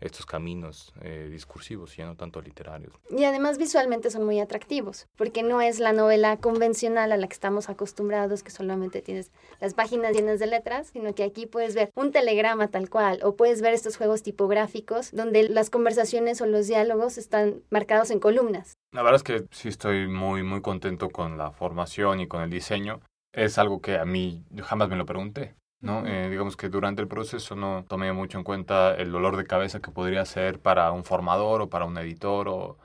estos 0.00 0.26
caminos 0.26 0.92
eh, 1.00 1.28
discursivos, 1.30 1.96
ya 1.96 2.06
no 2.06 2.16
tanto 2.16 2.40
literarios. 2.40 2.94
Y 3.10 3.24
además 3.24 3.58
visualmente 3.58 4.10
son 4.10 4.24
muy 4.24 4.40
atractivos, 4.40 5.06
porque 5.16 5.42
no 5.42 5.60
es 5.60 5.80
la 5.80 5.92
novela 5.92 6.36
convencional 6.36 7.12
a 7.12 7.16
la 7.16 7.26
que 7.26 7.34
estamos 7.34 7.68
acostumbrados, 7.68 8.42
que 8.42 8.50
solamente 8.50 9.02
tienes 9.02 9.30
las 9.60 9.74
páginas 9.74 10.14
llenas 10.14 10.38
de 10.38 10.46
letras, 10.46 10.88
sino 10.92 11.14
que 11.14 11.24
aquí 11.24 11.46
puedes 11.46 11.74
ver 11.74 11.90
un 11.94 12.12
telegrama 12.12 12.68
tal 12.68 12.88
cual, 12.88 13.20
o 13.22 13.36
puedes 13.36 13.60
ver 13.60 13.74
estos 13.74 13.96
juegos 13.96 14.22
tipográficos 14.22 15.10
donde 15.12 15.48
las 15.48 15.70
conversaciones 15.70 16.40
o 16.40 16.46
los 16.46 16.66
diálogos 16.66 17.18
están 17.18 17.62
marcados 17.70 18.10
en 18.10 18.20
columnas. 18.20 18.74
La 18.92 19.02
verdad 19.02 19.16
es 19.16 19.22
que 19.22 19.44
sí 19.50 19.68
estoy 19.68 20.08
muy, 20.08 20.42
muy 20.42 20.62
contento 20.62 21.10
con 21.10 21.36
la 21.36 21.52
formación 21.52 22.20
y 22.20 22.28
con 22.28 22.42
el 22.42 22.50
diseño. 22.50 23.00
Es 23.32 23.58
algo 23.58 23.80
que 23.80 23.98
a 23.98 24.04
mí 24.04 24.44
jamás 24.62 24.88
me 24.88 24.96
lo 24.96 25.04
pregunté. 25.04 25.57
¿No? 25.80 26.06
Eh, 26.06 26.28
digamos 26.30 26.56
que 26.56 26.68
durante 26.68 27.02
el 27.02 27.08
proceso 27.08 27.54
no 27.54 27.84
tomé 27.86 28.12
mucho 28.12 28.38
en 28.38 28.44
cuenta 28.44 28.94
el 28.94 29.12
dolor 29.12 29.36
de 29.36 29.46
cabeza 29.46 29.80
que 29.80 29.90
podría 29.90 30.24
ser 30.24 30.60
para 30.60 30.90
un 30.92 31.04
formador 31.04 31.62
o 31.62 31.68
para 31.68 31.84
un 31.84 31.96
editor 31.98 32.48
o 32.48 32.78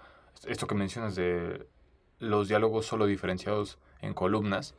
esto 0.47 0.67
que 0.67 0.75
mencionas 0.75 1.15
de 1.15 1.67
los 2.19 2.47
diálogos 2.47 2.85
solo 2.85 3.05
diferenciados 3.05 3.79
en 4.01 4.13
columnas 4.13 4.75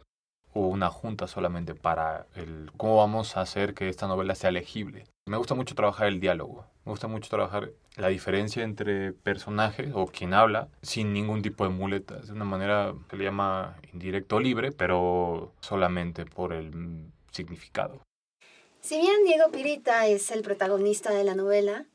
o 0.52 0.68
una 0.68 0.88
junta 0.88 1.26
solamente 1.26 1.74
para 1.74 2.26
el 2.36 2.70
cómo 2.76 2.96
vamos 2.96 3.36
a 3.36 3.40
hacer 3.40 3.74
que 3.74 3.88
esta 3.88 4.06
novela 4.06 4.34
sea 4.34 4.52
legible. 4.52 5.04
Me 5.26 5.36
gusta 5.36 5.54
mucho 5.54 5.74
trabajar 5.74 6.06
el 6.06 6.20
diálogo, 6.20 6.66
me 6.84 6.90
gusta 6.90 7.08
mucho 7.08 7.28
trabajar 7.28 7.70
la 7.96 8.08
diferencia 8.08 8.62
entre 8.62 9.12
personajes 9.12 9.90
o 9.94 10.06
quien 10.06 10.32
habla 10.34 10.68
sin 10.82 11.12
ningún 11.12 11.42
tipo 11.42 11.64
de 11.64 11.70
muletas, 11.70 12.28
de 12.28 12.34
una 12.34 12.44
manera 12.44 12.94
que 13.08 13.16
le 13.16 13.24
llama 13.24 13.76
indirecto 13.92 14.38
libre, 14.38 14.70
pero 14.70 15.52
solamente 15.60 16.24
por 16.24 16.52
el 16.52 17.10
significado. 17.34 18.00
Si 18.80 18.98
bien 18.98 19.24
Diego 19.24 19.50
Pirita 19.50 20.06
es 20.06 20.30
el 20.30 20.42
protagonista 20.42 21.12
de 21.12 21.24
la 21.24 21.34
novela, 21.34 21.86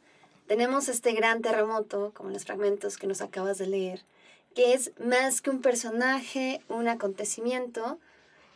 tenemos 0.48 0.89
este 0.89 1.13
gran 1.13 1.41
terremoto, 1.41 2.12
como 2.15 2.31
los 2.31 2.46
fragmentos 2.46 2.98
que 2.98 3.05
nos 3.05 3.22
acabas 3.22 3.60
de 3.60 3.67
leer, 3.67 4.01
que 4.55 4.74
es 4.74 4.91
más 5.00 5.41
que 5.41 5.51
un 5.51 5.62
personaje, 5.62 6.62
un 6.67 6.88
acontecimiento, 6.88 8.00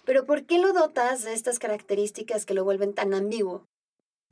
pero 0.04 0.25
¿por 0.25 0.46
qué 0.46 0.58
lo 0.58 0.74
dotas 0.74 1.24
de 1.24 1.34
estas 1.34 1.60
características 1.60 2.46
que 2.46 2.56
lo 2.56 2.63
vuelven 2.63 2.94
tan 2.94 3.13
ambiguo? 3.13 3.66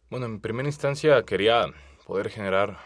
Bueno, 0.09 0.25
en 0.25 0.41
primera 0.41 0.67
instancia 0.67 1.23
quería 1.23 1.67
poder 2.05 2.29
generar 2.29 2.79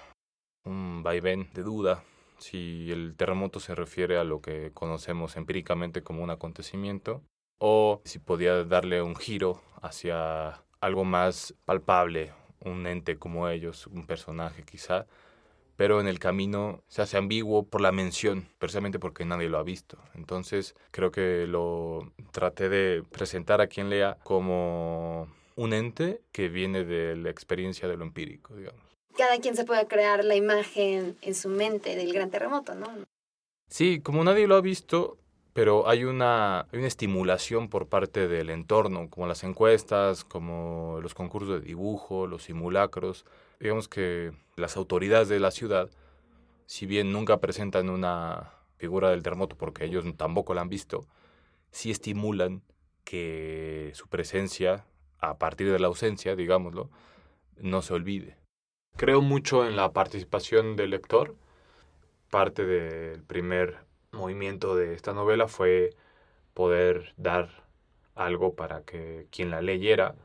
un 0.65 1.01
vaivén 1.01 1.49
de 1.53 1.63
duda 1.63 2.03
si 2.37 2.91
el 2.91 3.15
terremoto 3.15 3.59
se 3.59 3.73
refiere 3.73 4.17
a 4.17 4.23
lo 4.23 4.41
que 4.41 4.71
conocemos 4.73 5.37
empíricamente 5.37 6.03
como 6.03 6.21
un 6.21 6.29
acontecimiento 6.29 7.23
o 7.57 8.01
si 8.05 8.19
podía 8.19 8.63
darle 8.63 9.01
un 9.01 9.15
giro 9.15 9.61
hacia 9.81 10.61
algo 10.81 11.03
más 11.03 11.53
palpable, 11.65 12.33
un 12.59 12.87
ente 12.87 13.17
como 13.17 13.47
ellos, 13.49 13.87
un 13.87 14.05
personaje 14.05 14.63
quizá, 14.63 15.05
pero 15.75 15.99
en 15.99 16.07
el 16.07 16.19
camino 16.19 16.83
se 16.87 17.01
hace 17.01 17.17
ambiguo 17.17 17.63
por 17.63 17.81
la 17.81 17.91
mención, 17.91 18.47
precisamente 18.59 18.99
porque 18.99 19.25
nadie 19.25 19.49
lo 19.49 19.57
ha 19.57 19.63
visto. 19.63 19.97
Entonces 20.13 20.75
creo 20.91 21.11
que 21.11 21.47
lo 21.47 22.11
traté 22.31 22.69
de 22.69 23.03
presentar 23.03 23.61
a 23.61 23.67
quien 23.67 23.89
lea 23.89 24.17
como 24.23 25.27
un 25.55 25.73
ente 25.73 26.21
que 26.31 26.49
viene 26.49 26.83
de 26.83 27.15
la 27.15 27.29
experiencia 27.29 27.87
de 27.87 27.97
lo 27.97 28.03
empírico, 28.03 28.55
digamos. 28.55 28.81
Cada 29.17 29.39
quien 29.39 29.55
se 29.55 29.63
puede 29.63 29.87
crear 29.87 30.25
la 30.25 30.35
imagen 30.35 31.17
en 31.21 31.35
su 31.35 31.49
mente 31.49 31.95
del 31.95 32.11
gran 32.11 32.29
terremoto, 32.29 32.75
¿no? 32.75 32.87
Sí, 33.69 33.99
como 34.01 34.23
nadie 34.23 34.47
lo 34.47 34.55
ha 34.55 34.61
visto, 34.61 35.17
pero 35.55 35.87
hay 35.87 36.03
una, 36.03 36.67
una 36.73 36.85
estimulación 36.85 37.69
por 37.69 37.87
parte 37.87 38.27
del 38.27 38.49
entorno, 38.49 39.09
como 39.09 39.25
las 39.25 39.45
encuestas, 39.45 40.25
como 40.25 40.99
los 41.01 41.13
concursos 41.13 41.61
de 41.61 41.65
dibujo, 41.65 42.27
los 42.27 42.43
simulacros. 42.43 43.25
Digamos 43.61 43.87
que 43.87 44.33
las 44.57 44.75
autoridades 44.75 45.29
de 45.29 45.39
la 45.39 45.51
ciudad, 45.51 45.89
si 46.65 46.85
bien 46.85 47.13
nunca 47.13 47.39
presentan 47.39 47.89
una 47.89 48.51
figura 48.75 49.11
del 49.11 49.23
terremoto 49.23 49.55
porque 49.55 49.85
ellos 49.85 50.03
tampoco 50.17 50.53
la 50.53 50.59
han 50.59 50.67
visto, 50.67 51.05
sí 51.71 51.89
estimulan 51.89 52.61
que 53.05 53.91
su 53.93 54.09
presencia, 54.09 54.85
a 55.19 55.37
partir 55.37 55.71
de 55.71 55.79
la 55.79 55.87
ausencia, 55.87 56.35
digámoslo, 56.35 56.89
no 57.55 57.81
se 57.81 57.93
olvide. 57.93 58.35
Creo 58.97 59.21
mucho 59.21 59.65
en 59.65 59.77
la 59.77 59.93
participación 59.93 60.75
del 60.75 60.89
lector. 60.89 61.33
Parte 62.29 62.65
del 62.65 63.23
primer 63.23 63.84
movimiento 64.15 64.75
de 64.75 64.93
esta 64.93 65.13
novela 65.13 65.47
fue 65.47 65.91
poder 66.53 67.13
dar 67.17 67.49
algo 68.15 68.55
para 68.55 68.81
que 68.81 69.27
quien 69.29 69.51
la 69.51 69.61
leyera 69.61 70.15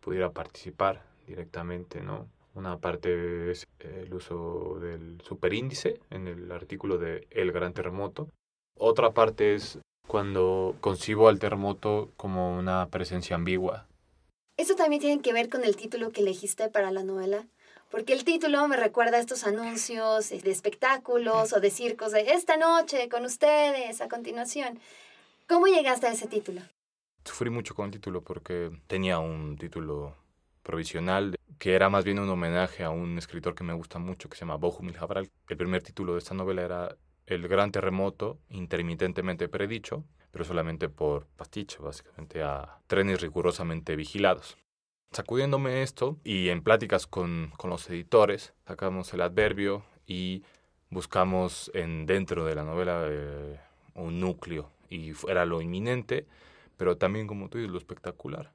pudiera 0.00 0.30
participar 0.30 1.02
directamente, 1.26 2.00
¿no? 2.00 2.26
Una 2.54 2.78
parte 2.78 3.50
es 3.50 3.66
el 3.78 4.12
uso 4.12 4.78
del 4.80 5.20
superíndice 5.22 6.00
en 6.10 6.26
el 6.26 6.50
artículo 6.50 6.98
de 6.98 7.26
El 7.30 7.52
Gran 7.52 7.72
Terremoto. 7.72 8.28
Otra 8.76 9.12
parte 9.12 9.54
es 9.54 9.78
cuando 10.08 10.74
concibo 10.80 11.28
al 11.28 11.38
terremoto 11.38 12.10
como 12.16 12.58
una 12.58 12.88
presencia 12.88 13.36
ambigua. 13.36 13.86
Eso 14.56 14.74
también 14.74 15.00
tiene 15.00 15.22
que 15.22 15.32
ver 15.32 15.48
con 15.48 15.64
el 15.64 15.76
título 15.76 16.10
que 16.10 16.20
elegiste 16.20 16.68
para 16.68 16.90
la 16.90 17.04
novela, 17.04 17.46
porque 17.90 18.12
el 18.12 18.24
título 18.24 18.66
me 18.68 18.76
recuerda 18.76 19.16
a 19.16 19.20
estos 19.20 19.44
anuncios 19.44 20.30
de 20.30 20.50
espectáculos 20.50 21.52
o 21.52 21.60
de 21.60 21.70
circos 21.70 22.12
de 22.12 22.32
esta 22.32 22.56
noche 22.56 23.08
con 23.08 23.24
ustedes 23.24 24.00
a 24.00 24.08
continuación. 24.08 24.78
¿Cómo 25.48 25.66
llegaste 25.66 26.06
a 26.06 26.12
ese 26.12 26.28
título? 26.28 26.62
Sufrí 27.24 27.50
mucho 27.50 27.74
con 27.74 27.86
el 27.86 27.90
título 27.90 28.22
porque 28.22 28.70
tenía 28.86 29.18
un 29.18 29.56
título 29.58 30.16
provisional 30.62 31.36
que 31.58 31.74
era 31.74 31.90
más 31.90 32.04
bien 32.04 32.18
un 32.20 32.30
homenaje 32.30 32.84
a 32.84 32.90
un 32.90 33.18
escritor 33.18 33.54
que 33.54 33.64
me 33.64 33.74
gusta 33.74 33.98
mucho 33.98 34.28
que 34.28 34.36
se 34.36 34.40
llama 34.40 34.56
Bohumil 34.56 34.96
Jabral. 34.96 35.28
El 35.48 35.56
primer 35.56 35.82
título 35.82 36.12
de 36.12 36.20
esta 36.20 36.34
novela 36.34 36.62
era 36.62 36.96
El 37.26 37.48
gran 37.48 37.72
terremoto 37.72 38.38
intermitentemente 38.48 39.48
predicho, 39.48 40.04
pero 40.30 40.44
solamente 40.44 40.88
por 40.88 41.26
pastiche, 41.36 41.78
básicamente 41.80 42.42
a 42.42 42.78
trenes 42.86 43.20
rigurosamente 43.20 43.96
vigilados. 43.96 44.56
Sacudiéndome 45.12 45.82
esto 45.82 46.18
y 46.22 46.50
en 46.50 46.62
pláticas 46.62 47.08
con, 47.08 47.52
con 47.56 47.68
los 47.68 47.90
editores, 47.90 48.54
sacamos 48.66 49.12
el 49.12 49.22
adverbio 49.22 49.84
y 50.06 50.44
buscamos 50.88 51.70
en 51.74 52.06
dentro 52.06 52.44
de 52.44 52.54
la 52.54 52.62
novela 52.62 53.06
eh, 53.08 53.58
un 53.94 54.20
núcleo 54.20 54.70
y 54.88 55.12
era 55.28 55.46
lo 55.46 55.60
inminente, 55.60 56.26
pero 56.76 56.96
también 56.96 57.26
como 57.26 57.48
tú 57.48 57.58
dices, 57.58 57.72
lo 57.72 57.78
espectacular. 57.78 58.52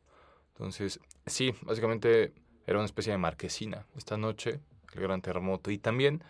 Entonces, 0.53 1.01
sí, 1.25 1.53
básicamente 1.61 2.31
era 2.65 2.77
una 2.77 2.85
especie 2.85 3.11
de 3.11 3.17
marquesina. 3.17 3.85
Esta 3.97 4.15
noche, 4.15 4.61
el 4.93 5.01
gran 5.01 5.21
terremoto. 5.21 5.71
Y 5.71 5.77
también 5.77 6.23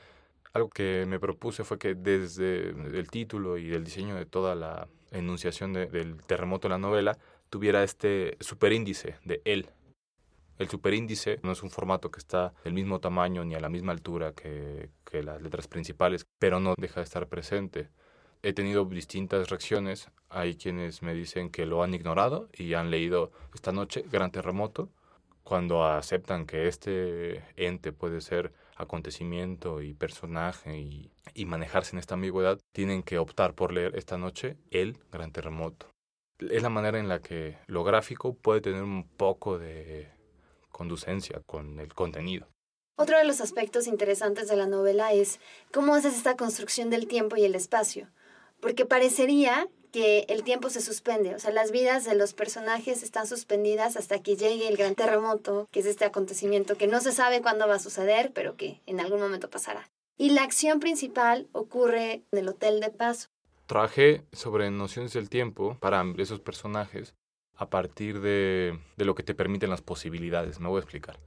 algo 0.54 0.70
que 0.70 1.06
me 1.08 1.20
propuse 1.20 1.64
fue 1.64 1.78
que 1.78 1.94
desde 1.94 2.70
el 2.70 3.10
título 3.12 3.60
y 3.60 3.74
el 3.74 3.84
diseño 3.84 4.16
de 4.16 4.26
toda 4.26 4.56
la 4.56 4.88
enunciación 5.12 5.74
del 5.74 6.18
terremoto 6.26 6.68
de 6.68 6.74
la 6.74 6.80
novela, 6.80 7.18
tuviera 7.52 7.84
este 7.84 8.38
superíndice 8.40 9.18
de 9.24 9.42
él. 9.46 9.70
El 10.58 10.70
superíndice 10.70 11.40
no 11.44 11.52
es 11.52 11.64
un 11.64 11.70
formato 11.70 12.12
que 12.12 12.20
está 12.20 12.54
del 12.64 12.74
mismo 12.74 13.00
tamaño 13.00 13.44
ni 13.44 13.56
a 13.56 13.60
la 13.60 13.68
misma 13.68 13.92
altura 13.92 14.34
que, 14.34 14.90
las 15.12 15.42
letras 15.42 15.70
principales, 15.70 16.28
pero 16.40 16.60
no 16.60 16.76
deja 16.78 17.00
de 17.00 17.06
estar 17.06 17.28
presente. 17.30 17.90
He 18.44 18.52
tenido 18.52 18.84
distintas 18.84 19.50
reacciones. 19.50 20.12
Hay 20.28 20.56
quienes 20.56 21.02
me 21.02 21.14
dicen 21.14 21.50
que 21.50 21.66
lo 21.66 21.84
han 21.84 21.94
ignorado 21.94 22.50
y 22.54 22.74
han 22.74 22.92
leído 22.92 23.32
esta 23.54 23.72
noche 23.72 24.04
Gran 24.12 24.32
Terremoto, 24.32 24.90
cuando 25.44 25.86
aceptan 25.86 26.46
que 26.46 26.68
este 26.68 27.44
ente 27.56 27.94
puede 27.94 28.20
ser 28.20 28.52
acontecimiento 28.76 29.82
y 29.82 29.94
personaje 29.94 30.78
y, 30.78 31.46
manejarse 31.46 31.96
en 31.96 32.00
esta 32.00 32.16
ambigüedad, 32.16 32.60
tienen 32.74 33.04
que 33.04 33.20
optar 33.20 33.54
por 33.54 33.72
leer 33.72 33.96
esta 33.96 34.18
noche 34.18 34.58
El 34.70 34.98
Gran 35.12 35.32
Terremoto. 35.32 35.88
Es 36.40 36.62
la 36.62 36.70
manera 36.70 37.00
en 37.00 37.08
la 37.08 37.22
que 37.22 37.58
lo 37.68 37.86
gráfico 37.86 38.34
puede 38.34 38.60
tener 38.60 38.84
un 38.84 39.08
poco 39.08 39.58
de 39.58 40.10
conducencia 40.76 41.42
con 41.46 41.80
el 41.80 41.94
contenido. 41.94 42.48
Otro 42.98 43.18
de 43.18 43.24
los 43.24 43.40
aspectos 43.40 43.88
interesantes 43.88 44.50
de 44.50 44.58
la 44.58 44.68
novela 44.68 45.14
es 45.14 45.40
cómo 45.72 45.96
haces 45.96 46.18
esta 46.18 46.36
construcción 46.36 46.90
del 46.90 47.08
tiempo 47.08 47.38
y 47.38 47.46
el 47.46 47.56
espacio, 47.56 48.10
porque 48.60 48.86
parecería 48.86 49.70
que 49.94 50.26
el 50.28 50.44
tiempo 50.44 50.70
se 50.70 50.82
suspende, 50.82 51.34
o 51.34 51.40
sea, 51.40 51.52
las 51.52 51.72
vidas 51.72 52.04
de 52.04 52.16
los 52.16 52.34
personajes 52.34 53.04
están 53.04 53.26
suspendidas 53.26 53.96
hasta 53.96 54.20
que 54.20 54.36
llegue 54.36 54.68
el 54.68 54.76
gran 54.76 54.96
terremoto, 54.96 55.70
que 55.72 55.80
es 55.80 55.86
este 55.86 56.04
acontecimiento 56.04 56.78
que 56.78 56.88
no 56.88 57.00
se 57.00 57.14
sabe 57.14 57.42
cuándo 57.42 57.70
va 57.70 57.76
a 57.76 57.80
suceder, 57.80 58.34
pero 58.34 58.58
que 58.58 58.82
en 58.86 59.00
algún 59.00 59.22
momento 59.22 59.50
pasará. 59.50 59.90
Y 60.18 60.32
la 60.32 60.44
acción 60.44 60.82
principal 60.82 61.48
ocurre 61.54 62.24
en 62.34 62.40
el 62.40 62.50
Hotel 62.50 62.82
de 62.82 62.90
Paso. 62.90 63.30
Trabajé 63.66 64.26
sobre 64.34 64.70
nociones 64.72 65.14
del 65.14 65.30
tiempo 65.30 65.78
para 65.80 66.04
esos 66.18 66.42
personajes 66.42 67.16
a 67.56 67.70
partir 67.70 68.22
de, 68.22 68.80
de 68.98 69.06
lo 69.06 69.16
que 69.16 69.24
te 69.24 69.36
permiten 69.36 69.70
las 69.70 69.82
posibilidades. 69.82 70.60
Me 70.60 70.68
voy 70.68 70.78
a 70.78 70.82
explicar. 70.82 71.20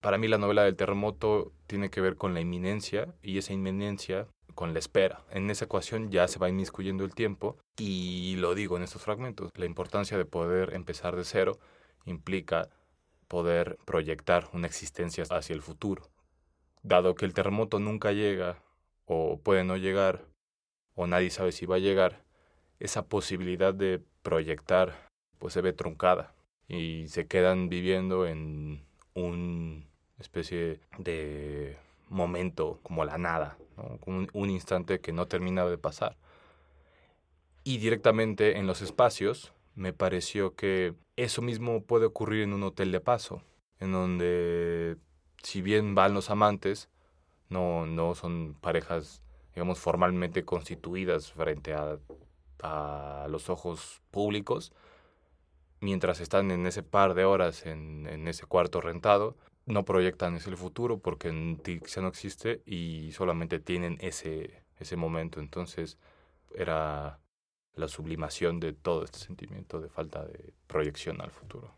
Para 0.00 0.18
mí 0.18 0.26
la 0.26 0.38
novela 0.38 0.64
del 0.64 0.76
terremoto 0.76 1.52
tiene 1.66 1.90
que 1.90 2.00
ver 2.00 2.16
con 2.16 2.34
la 2.34 2.40
inminencia 2.40 3.14
y 3.22 3.38
esa 3.38 3.52
inminencia 3.52 4.26
con 4.54 4.72
la 4.72 4.80
espera. 4.80 5.24
En 5.30 5.48
esa 5.50 5.66
ecuación 5.66 6.10
ya 6.10 6.26
se 6.28 6.38
va 6.38 6.48
inmiscuyendo 6.48 7.04
el 7.04 7.14
tiempo 7.14 7.56
y 7.78 8.36
lo 8.36 8.54
digo 8.54 8.76
en 8.76 8.82
estos 8.82 9.02
fragmentos. 9.02 9.50
La 9.54 9.66
importancia 9.66 10.18
de 10.18 10.24
poder 10.24 10.74
empezar 10.74 11.16
de 11.16 11.24
cero 11.24 11.58
implica 12.04 12.68
poder 13.28 13.78
proyectar 13.84 14.48
una 14.52 14.66
existencia 14.66 15.24
hacia 15.30 15.54
el 15.54 15.62
futuro. 15.62 16.10
Dado 16.82 17.14
que 17.14 17.24
el 17.24 17.32
terremoto 17.32 17.78
nunca 17.78 18.12
llega 18.12 18.62
o 19.04 19.40
puede 19.40 19.62
no 19.62 19.76
llegar 19.76 20.26
o 20.94 21.06
nadie 21.06 21.30
sabe 21.30 21.52
si 21.52 21.66
va 21.66 21.76
a 21.76 21.80
llegar, 21.80 22.24
esa 22.78 23.06
posibilidad 23.06 23.72
de 23.72 24.02
proyectar 24.22 25.11
pues 25.42 25.54
se 25.54 25.60
ve 25.60 25.72
truncada 25.72 26.32
y 26.68 27.08
se 27.08 27.26
quedan 27.26 27.68
viviendo 27.68 28.28
en 28.28 28.84
una 29.14 29.82
especie 30.20 30.78
de 30.98 31.76
momento 32.08 32.78
como 32.84 33.04
la 33.04 33.18
nada, 33.18 33.58
un, 34.06 34.30
un 34.34 34.50
instante 34.50 35.00
que 35.00 35.12
no 35.12 35.26
termina 35.26 35.66
de 35.66 35.78
pasar. 35.78 36.16
Y 37.64 37.78
directamente 37.78 38.56
en 38.56 38.68
los 38.68 38.82
espacios 38.82 39.52
me 39.74 39.92
pareció 39.92 40.54
que 40.54 40.94
eso 41.16 41.42
mismo 41.42 41.82
puede 41.82 42.06
ocurrir 42.06 42.44
en 42.44 42.52
un 42.52 42.62
hotel 42.62 42.92
de 42.92 43.00
paso, 43.00 43.42
en 43.80 43.90
donde 43.90 44.96
si 45.42 45.60
bien 45.60 45.96
van 45.96 46.14
los 46.14 46.30
amantes, 46.30 46.88
no, 47.48 47.84
no 47.84 48.14
son 48.14 48.54
parejas, 48.60 49.24
digamos, 49.56 49.80
formalmente 49.80 50.44
constituidas 50.44 51.32
frente 51.32 51.74
a, 51.74 51.98
a 52.62 53.26
los 53.28 53.50
ojos 53.50 54.02
públicos, 54.12 54.72
mientras 55.82 56.20
están 56.20 56.50
en 56.50 56.66
ese 56.66 56.82
par 56.82 57.14
de 57.14 57.24
horas 57.24 57.66
en, 57.66 58.06
en 58.06 58.28
ese 58.28 58.46
cuarto 58.46 58.80
rentado, 58.80 59.36
no 59.66 59.84
proyectan 59.84 60.36
ese 60.36 60.56
futuro 60.56 60.98
porque 60.98 61.28
en 61.28 61.60
ya 61.62 62.02
no 62.02 62.08
existe 62.08 62.62
y 62.64 63.12
solamente 63.12 63.58
tienen 63.58 63.98
ese, 64.00 64.62
ese 64.78 64.96
momento. 64.96 65.40
Entonces 65.40 65.98
era 66.54 67.18
la 67.74 67.88
sublimación 67.88 68.60
de 68.60 68.72
todo 68.72 69.04
este 69.04 69.18
sentimiento 69.18 69.80
de 69.80 69.88
falta 69.88 70.24
de 70.24 70.52
proyección 70.66 71.20
al 71.20 71.30
futuro. 71.30 71.74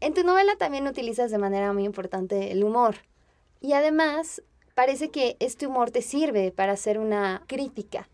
En 0.00 0.14
tu 0.14 0.24
novela 0.24 0.56
también 0.56 0.86
utilizas 0.86 1.30
de 1.30 1.38
manera 1.38 1.72
muy 1.72 1.84
importante 1.84 2.52
el 2.52 2.64
humor. 2.64 2.96
Y 3.60 3.74
además, 3.74 4.42
parece 4.74 5.10
que 5.10 5.36
este 5.40 5.66
humor 5.66 5.90
te 5.90 6.02
sirve 6.02 6.50
para 6.50 6.72
hacer 6.72 6.98
una 6.98 7.44
crítica. 7.46 8.08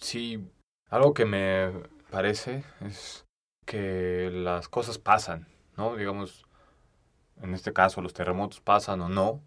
Sí, 0.00 0.44
algo 0.90 1.14
que 1.14 1.24
me 1.24 1.72
parece 2.10 2.62
es 2.80 3.23
que 3.64 4.30
las 4.32 4.68
cosas 4.68 4.98
pasan, 4.98 5.46
¿no? 5.76 5.96
Digamos, 5.96 6.44
en 7.42 7.54
este 7.54 7.72
caso 7.72 8.00
los 8.02 8.14
terremotos 8.14 8.60
pasan 8.60 9.00
o 9.00 9.08
no. 9.08 9.42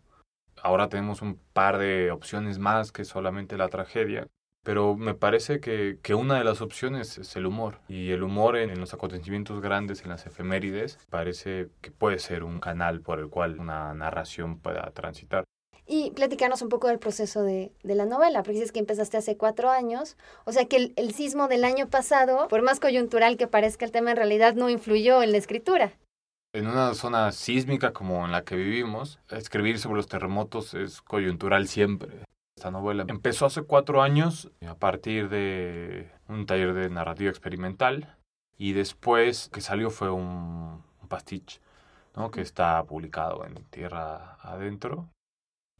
Ahora 0.61 0.89
tenemos 0.89 1.21
un 1.21 1.39
par 1.53 1.77
de 1.77 2.11
opciones 2.11 2.59
más 2.59 2.91
que 2.91 3.05
solamente 3.05 3.57
la 3.57 3.69
tragedia. 3.69 4.27
Pero 4.63 4.97
me 4.97 5.13
parece 5.13 5.61
que, 5.61 5.97
que 6.03 6.13
una 6.13 6.37
de 6.37 6.43
las 6.43 6.59
opciones 6.59 7.17
es 7.17 7.35
el 7.37 7.45
humor. 7.45 7.79
Y 7.87 8.11
el 8.11 8.21
humor 8.21 8.57
en, 8.57 8.69
en, 8.69 8.81
los 8.81 8.93
acontecimientos 8.93 9.61
grandes, 9.61 10.03
en 10.03 10.09
las 10.09 10.25
efemérides, 10.25 10.99
parece 11.09 11.69
que 11.79 11.91
puede 11.91 12.19
ser 12.19 12.43
un 12.43 12.59
canal 12.59 12.99
por 12.99 13.19
el 13.19 13.29
cual 13.29 13.59
una 13.59 13.93
narración 13.93 14.59
pueda 14.59 14.91
transitar. 14.91 15.45
Y 15.87 16.11
platicarnos 16.11 16.61
un 16.61 16.69
poco 16.69 16.87
del 16.87 16.99
proceso 16.99 17.43
de, 17.43 17.71
de, 17.83 17.95
la 17.95 18.05
novela, 18.05 18.43
porque 18.43 18.59
dices 18.59 18.73
que 18.73 18.79
empezaste 18.79 19.15
hace 19.17 19.37
cuatro 19.37 19.69
años, 19.69 20.17
o 20.45 20.51
sea 20.51 20.65
que 20.65 20.75
el, 20.75 20.93
el 20.97 21.13
sismo 21.13 21.47
del 21.47 21.63
año 21.63 21.87
pasado, 21.87 22.49
por 22.49 22.61
más 22.61 22.79
coyuntural 22.81 23.37
que 23.37 23.47
parezca 23.47 23.85
el 23.85 23.91
tema, 23.91 24.11
en 24.11 24.17
realidad 24.17 24.55
no 24.55 24.69
influyó 24.69 25.23
en 25.23 25.31
la 25.31 25.37
escritura 25.37 25.93
en 26.57 26.67
una 26.67 26.95
zona 26.95 27.31
sísmica 27.31 27.93
como 27.93 28.25
en 28.25 28.31
la 28.31 28.43
que 28.43 28.55
vivimos, 28.55 29.19
escribir 29.29 29.77
sobre 29.77 29.97
los 29.97 30.07
terremotos 30.07 30.73
es 30.73 31.01
coyuntural 31.01 31.67
siempre. 31.67 32.23
Esta 32.55 32.71
novela 32.71 33.05
empezó 33.07 33.45
hace 33.45 33.61
cuatro 33.61 34.01
años 34.01 34.49
a 34.67 34.73
partir 34.73 35.29
de 35.29 36.09
un 36.27 36.47
taller 36.47 36.73
de 36.73 36.89
narrativa 36.89 37.29
experimental 37.29 38.17
y 38.57 38.73
después 38.73 39.49
que 39.49 39.61
salió 39.61 39.91
fue 39.91 40.09
un, 40.09 40.83
un 40.99 41.07
pastiche 41.07 41.61
¿no? 42.15 42.31
que 42.31 42.41
está 42.41 42.83
publicado 42.85 43.45
en 43.45 43.63
Tierra 43.65 44.37
Adentro. 44.41 45.07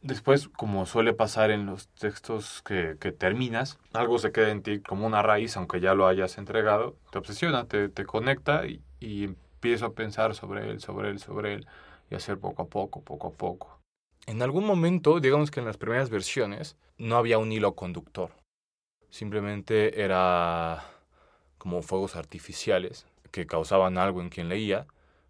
Después, 0.00 0.48
como 0.48 0.86
suele 0.86 1.12
pasar 1.12 1.50
en 1.50 1.66
los 1.66 1.88
textos 1.88 2.62
que, 2.62 2.94
terminas, 3.12 3.78
algo 3.92 4.18
se 4.18 4.30
queda 4.30 4.50
en 4.50 4.62
ti 4.62 4.80
como 4.80 5.06
una 5.06 5.22
raíz, 5.22 5.56
aunque 5.56 5.80
ya 5.80 5.94
lo 5.94 6.06
hayas 6.06 6.38
entregado, 6.38 6.96
te 7.10 7.18
obsesiona, 7.18 7.66
te, 7.66 7.88
te 7.88 8.04
conecta 8.06 8.66
y, 8.66 8.80
y 9.00 9.24
empiezo 9.24 9.86
a 9.86 9.92
pensar 9.94 10.34
sobre 10.34 10.70
él, 10.70 10.80
sobre 10.80 11.10
él, 11.10 11.18
sobre 11.18 11.54
él 11.54 11.66
y 12.10 12.14
hacer 12.14 12.38
poco 12.38 12.62
a 12.62 12.66
poco, 12.66 13.02
poco 13.02 13.28
a 13.28 13.32
poco. 13.32 13.80
En 14.26 14.42
algún 14.42 14.64
momento, 14.64 15.20
digamos 15.20 15.50
que 15.50 15.60
en 15.60 15.66
las 15.66 15.78
primeras 15.78 16.10
versiones, 16.10 16.76
no 16.96 17.16
había 17.16 17.38
un 17.38 17.50
hilo 17.50 17.74
conductor. 17.74 18.30
Simplemente 19.10 20.02
era 20.02 20.84
como 21.56 21.82
fuegos 21.82 22.14
artificiales 22.14 23.06
que 23.30 23.46
causaban 23.46 23.98
algo 23.98 24.20
en 24.20 24.28
quien 24.28 24.48
leía, 24.48 24.86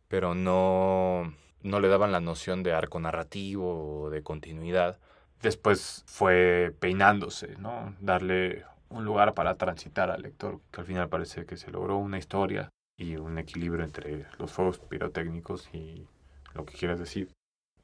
pero 0.09 0.35
no, 0.35 1.33
no 1.63 1.81
le 1.81 1.89
daban 1.89 2.13
la 2.13 2.21
noción 2.21 2.63
de 2.63 2.73
arco 2.73 3.01
narrativo 3.01 4.05
o 4.05 4.11
de 4.11 4.23
continuidad. 4.23 4.99
Después 5.43 6.05
fue 6.07 6.75
peinándose, 6.81 7.57
¿no? 7.59 7.95
Darle 8.01 8.65
un 8.91 9.05
lugar 9.05 9.35
para 9.35 9.57
transitar 9.57 10.11
al 10.11 10.23
lector, 10.23 10.61
que 10.73 10.81
al 10.81 10.87
final 10.87 11.09
parece 11.09 11.47
que 11.47 11.57
se 11.57 11.71
logró 11.71 11.97
una 11.99 12.19
historia 12.19 12.71
y 12.97 13.17
un 13.17 13.39
equilibrio 13.39 13.85
entre 13.85 14.27
los 14.39 14.53
fuegos 14.53 14.79
pirotécnicos 14.79 15.69
y 15.73 16.07
lo 16.55 16.65
que 16.65 16.75
quieras 16.75 16.99
decir. 16.99 17.31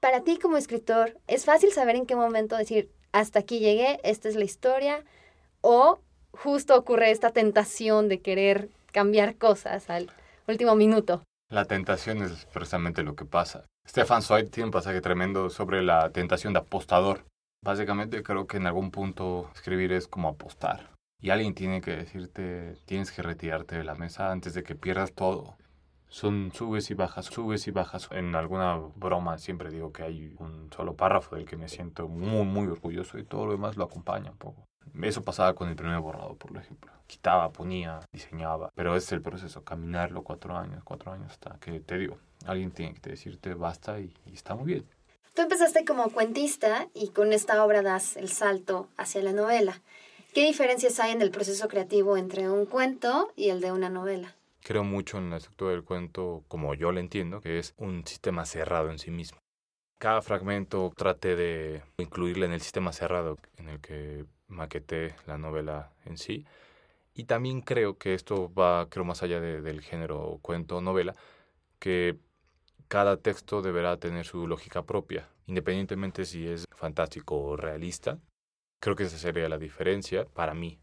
Para 0.00 0.22
ti 0.22 0.38
como 0.38 0.56
escritor, 0.56 1.18
¿es 1.28 1.44
fácil 1.44 1.72
saber 1.72 1.96
en 1.96 2.06
qué 2.06 2.16
momento 2.16 2.56
decir, 2.56 2.90
hasta 3.12 3.38
aquí 3.38 3.58
llegué, 3.58 4.00
esta 4.02 4.28
es 4.28 4.36
la 4.36 4.44
historia? 4.44 5.04
¿O 5.60 6.00
justo 6.32 6.76
ocurre 6.76 7.10
esta 7.10 7.30
tentación 7.30 8.08
de 8.08 8.20
querer 8.20 8.68
cambiar 8.92 9.36
cosas 9.36 9.88
al 9.88 10.10
último 10.48 10.74
minuto? 10.74 11.22
La 11.54 11.66
tentación 11.66 12.20
es 12.20 12.46
precisamente 12.46 13.04
lo 13.04 13.14
que 13.14 13.26
pasa. 13.26 13.64
Stefan 13.86 14.22
Zweig 14.22 14.50
tiene 14.50 14.64
un 14.64 14.72
pasaje 14.72 15.00
tremendo 15.00 15.50
sobre 15.50 15.82
la 15.82 16.10
tentación 16.10 16.52
de 16.52 16.58
apostador. 16.58 17.26
Básicamente 17.62 18.24
creo 18.24 18.48
que 18.48 18.56
en 18.56 18.66
algún 18.66 18.90
punto 18.90 19.48
escribir 19.54 19.92
es 19.92 20.08
como 20.08 20.26
apostar. 20.26 20.90
Y 21.22 21.30
alguien 21.30 21.54
tiene 21.54 21.80
que 21.80 21.92
decirte, 21.92 22.74
tienes 22.86 23.12
que 23.12 23.22
retirarte 23.22 23.78
de 23.78 23.84
la 23.84 23.94
mesa 23.94 24.32
antes 24.32 24.54
de 24.54 24.64
que 24.64 24.74
pierdas 24.74 25.12
todo. 25.12 25.54
Son 26.08 26.50
subes 26.52 26.90
y 26.90 26.94
bajas, 26.94 27.26
subes 27.26 27.68
y 27.68 27.70
bajas. 27.70 28.08
En 28.10 28.34
alguna 28.34 28.76
broma 28.96 29.38
siempre 29.38 29.70
digo 29.70 29.92
que 29.92 30.02
hay 30.02 30.34
un 30.40 30.72
solo 30.72 30.96
párrafo 30.96 31.36
del 31.36 31.46
que 31.46 31.56
me 31.56 31.68
siento 31.68 32.08
muy, 32.08 32.44
muy 32.44 32.66
orgulloso 32.66 33.16
y 33.16 33.22
todo 33.22 33.46
lo 33.46 33.52
demás 33.52 33.76
lo 33.76 33.84
acompaña 33.84 34.32
un 34.32 34.38
poco. 34.38 34.64
Eso 35.02 35.22
pasaba 35.22 35.54
con 35.54 35.68
el 35.68 35.76
primer 35.76 35.98
borrado, 36.00 36.34
por 36.36 36.56
ejemplo. 36.56 36.92
Quitaba, 37.06 37.50
ponía, 37.50 38.00
diseñaba. 38.12 38.70
Pero 38.74 38.96
es 38.96 39.10
el 39.12 39.22
proceso, 39.22 39.62
caminarlo 39.62 40.22
cuatro 40.22 40.56
años, 40.56 40.82
cuatro 40.84 41.12
años 41.12 41.30
hasta 41.30 41.58
que 41.58 41.80
te 41.80 41.98
digo, 41.98 42.18
alguien 42.46 42.70
tiene 42.70 42.94
que 42.94 43.10
decirte 43.10 43.54
basta 43.54 44.00
y, 44.00 44.14
y 44.26 44.34
está 44.34 44.54
muy 44.54 44.66
bien. 44.66 44.86
Tú 45.34 45.42
empezaste 45.42 45.84
como 45.84 46.10
cuentista 46.10 46.88
y 46.94 47.08
con 47.08 47.32
esta 47.32 47.64
obra 47.64 47.82
das 47.82 48.16
el 48.16 48.28
salto 48.28 48.88
hacia 48.96 49.20
la 49.22 49.32
novela. 49.32 49.80
¿Qué 50.32 50.46
diferencias 50.46 50.98
hay 51.00 51.12
en 51.12 51.22
el 51.22 51.30
proceso 51.30 51.68
creativo 51.68 52.16
entre 52.16 52.48
un 52.50 52.66
cuento 52.66 53.32
y 53.36 53.50
el 53.50 53.60
de 53.60 53.72
una 53.72 53.88
novela? 53.88 54.34
Creo 54.62 54.82
mucho 54.82 55.18
en 55.18 55.30
la 55.30 55.36
estructura 55.36 55.72
del 55.72 55.84
cuento, 55.84 56.42
como 56.48 56.74
yo 56.74 56.90
lo 56.90 56.98
entiendo, 56.98 57.40
que 57.40 57.58
es 57.58 57.74
un 57.76 58.06
sistema 58.06 58.46
cerrado 58.46 58.90
en 58.90 58.98
sí 58.98 59.10
mismo. 59.10 59.38
Cada 59.98 60.22
fragmento 60.22 60.92
trate 60.96 61.36
de 61.36 61.82
incluirle 61.98 62.46
en 62.46 62.52
el 62.52 62.60
sistema 62.60 62.92
cerrado 62.92 63.38
en 63.58 63.68
el 63.68 63.80
que 63.80 64.24
maqueté 64.54 65.14
la 65.26 65.38
novela 65.38 65.92
en 66.04 66.16
sí. 66.18 66.46
Y 67.14 67.24
también 67.24 67.60
creo 67.60 67.98
que 67.98 68.14
esto 68.14 68.52
va, 68.52 68.88
creo, 68.88 69.04
más 69.04 69.22
allá 69.22 69.40
del 69.40 69.80
género 69.82 70.38
cuento 70.42 70.78
o 70.78 70.80
novela, 70.80 71.14
que 71.78 72.18
cada 72.88 73.16
texto 73.18 73.62
deberá 73.62 73.98
tener 73.98 74.26
su 74.26 74.46
lógica 74.46 74.82
propia, 74.84 75.28
independientemente 75.46 76.24
si 76.24 76.46
es 76.46 76.64
fantástico 76.76 77.36
o 77.36 77.56
realista. 77.56 78.18
Creo 78.80 78.96
que 78.96 79.04
esa 79.04 79.18
sería 79.18 79.48
la 79.48 79.58
diferencia 79.58 80.26
para 80.26 80.54
mí. 80.54 80.80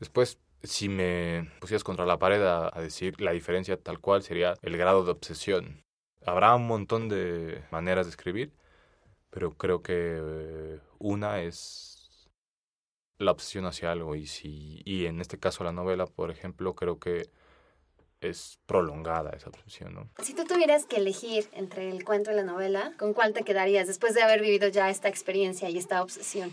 Después, 0.00 0.38
si 0.62 0.88
me 0.88 1.50
pusieras 1.60 1.84
contra 1.84 2.06
la 2.06 2.18
pared 2.18 2.42
a, 2.42 2.70
decir 2.80 3.20
la 3.20 3.32
diferencia 3.32 3.76
tal 3.76 4.00
cual, 4.00 4.22
sería 4.22 4.54
el 4.62 4.76
grado 4.76 5.04
de 5.04 5.12
obsesión. 5.12 5.84
Habrá 6.24 6.54
un 6.54 6.66
montón 6.66 7.08
de 7.08 7.62
maneras 7.70 8.06
de 8.06 8.10
escribir, 8.10 8.52
pero 9.30 9.54
creo 9.56 9.82
que 9.82 9.94
eh, 9.94 10.80
una 10.98 11.42
es 11.42 11.97
la 13.18 13.32
obsesión 13.32 13.66
hacia 13.66 13.92
algo 13.92 14.14
y 14.14 14.26
si 14.26 14.82
y 14.84 15.06
en 15.06 15.20
este 15.20 15.38
caso 15.38 15.64
la 15.64 15.72
novela, 15.72 16.06
por 16.06 16.30
ejemplo, 16.30 16.74
creo 16.74 16.98
que 16.98 17.30
es 18.20 18.58
prolongada 18.66 19.30
esa 19.30 19.48
obsesión, 19.48 19.94
¿no? 19.94 20.08
Si 20.22 20.34
tú 20.34 20.44
tuvieras 20.44 20.86
que 20.86 20.96
elegir 20.96 21.48
entre 21.52 21.90
el 21.90 22.04
cuento 22.04 22.32
y 22.32 22.34
la 22.34 22.42
novela, 22.42 22.92
¿con 22.98 23.14
cuál 23.14 23.32
te 23.32 23.44
quedarías 23.44 23.86
después 23.86 24.14
de 24.14 24.22
haber 24.22 24.40
vivido 24.40 24.68
ya 24.68 24.90
esta 24.90 25.08
experiencia 25.08 25.70
y 25.70 25.78
esta 25.78 26.02
obsesión? 26.02 26.50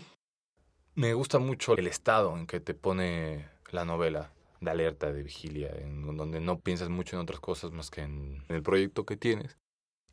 Me 0.94 1.14
gusta 1.14 1.38
mucho 1.38 1.76
el 1.76 1.86
estado 1.86 2.36
en 2.36 2.46
que 2.46 2.60
te 2.60 2.74
pone 2.74 3.48
la 3.70 3.84
novela 3.84 4.32
de 4.60 4.70
alerta, 4.70 5.12
de 5.12 5.22
vigilia, 5.22 5.70
en 5.76 6.16
donde 6.16 6.40
no 6.40 6.60
piensas 6.60 6.88
mucho 6.88 7.16
en 7.16 7.22
otras 7.22 7.40
cosas 7.40 7.72
más 7.72 7.90
que 7.90 8.02
en, 8.02 8.44
el 8.48 8.62
proyecto 8.62 9.04
que 9.04 9.16
tienes 9.16 9.58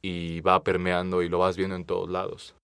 y 0.02 0.42
va 0.42 0.63
permeando 0.63 1.22
y 1.22 1.30
lo 1.30 1.39
vas 1.39 1.56
viendo 1.56 1.76
en 1.76 1.86
todos 1.86 2.10
lados. 2.10 2.56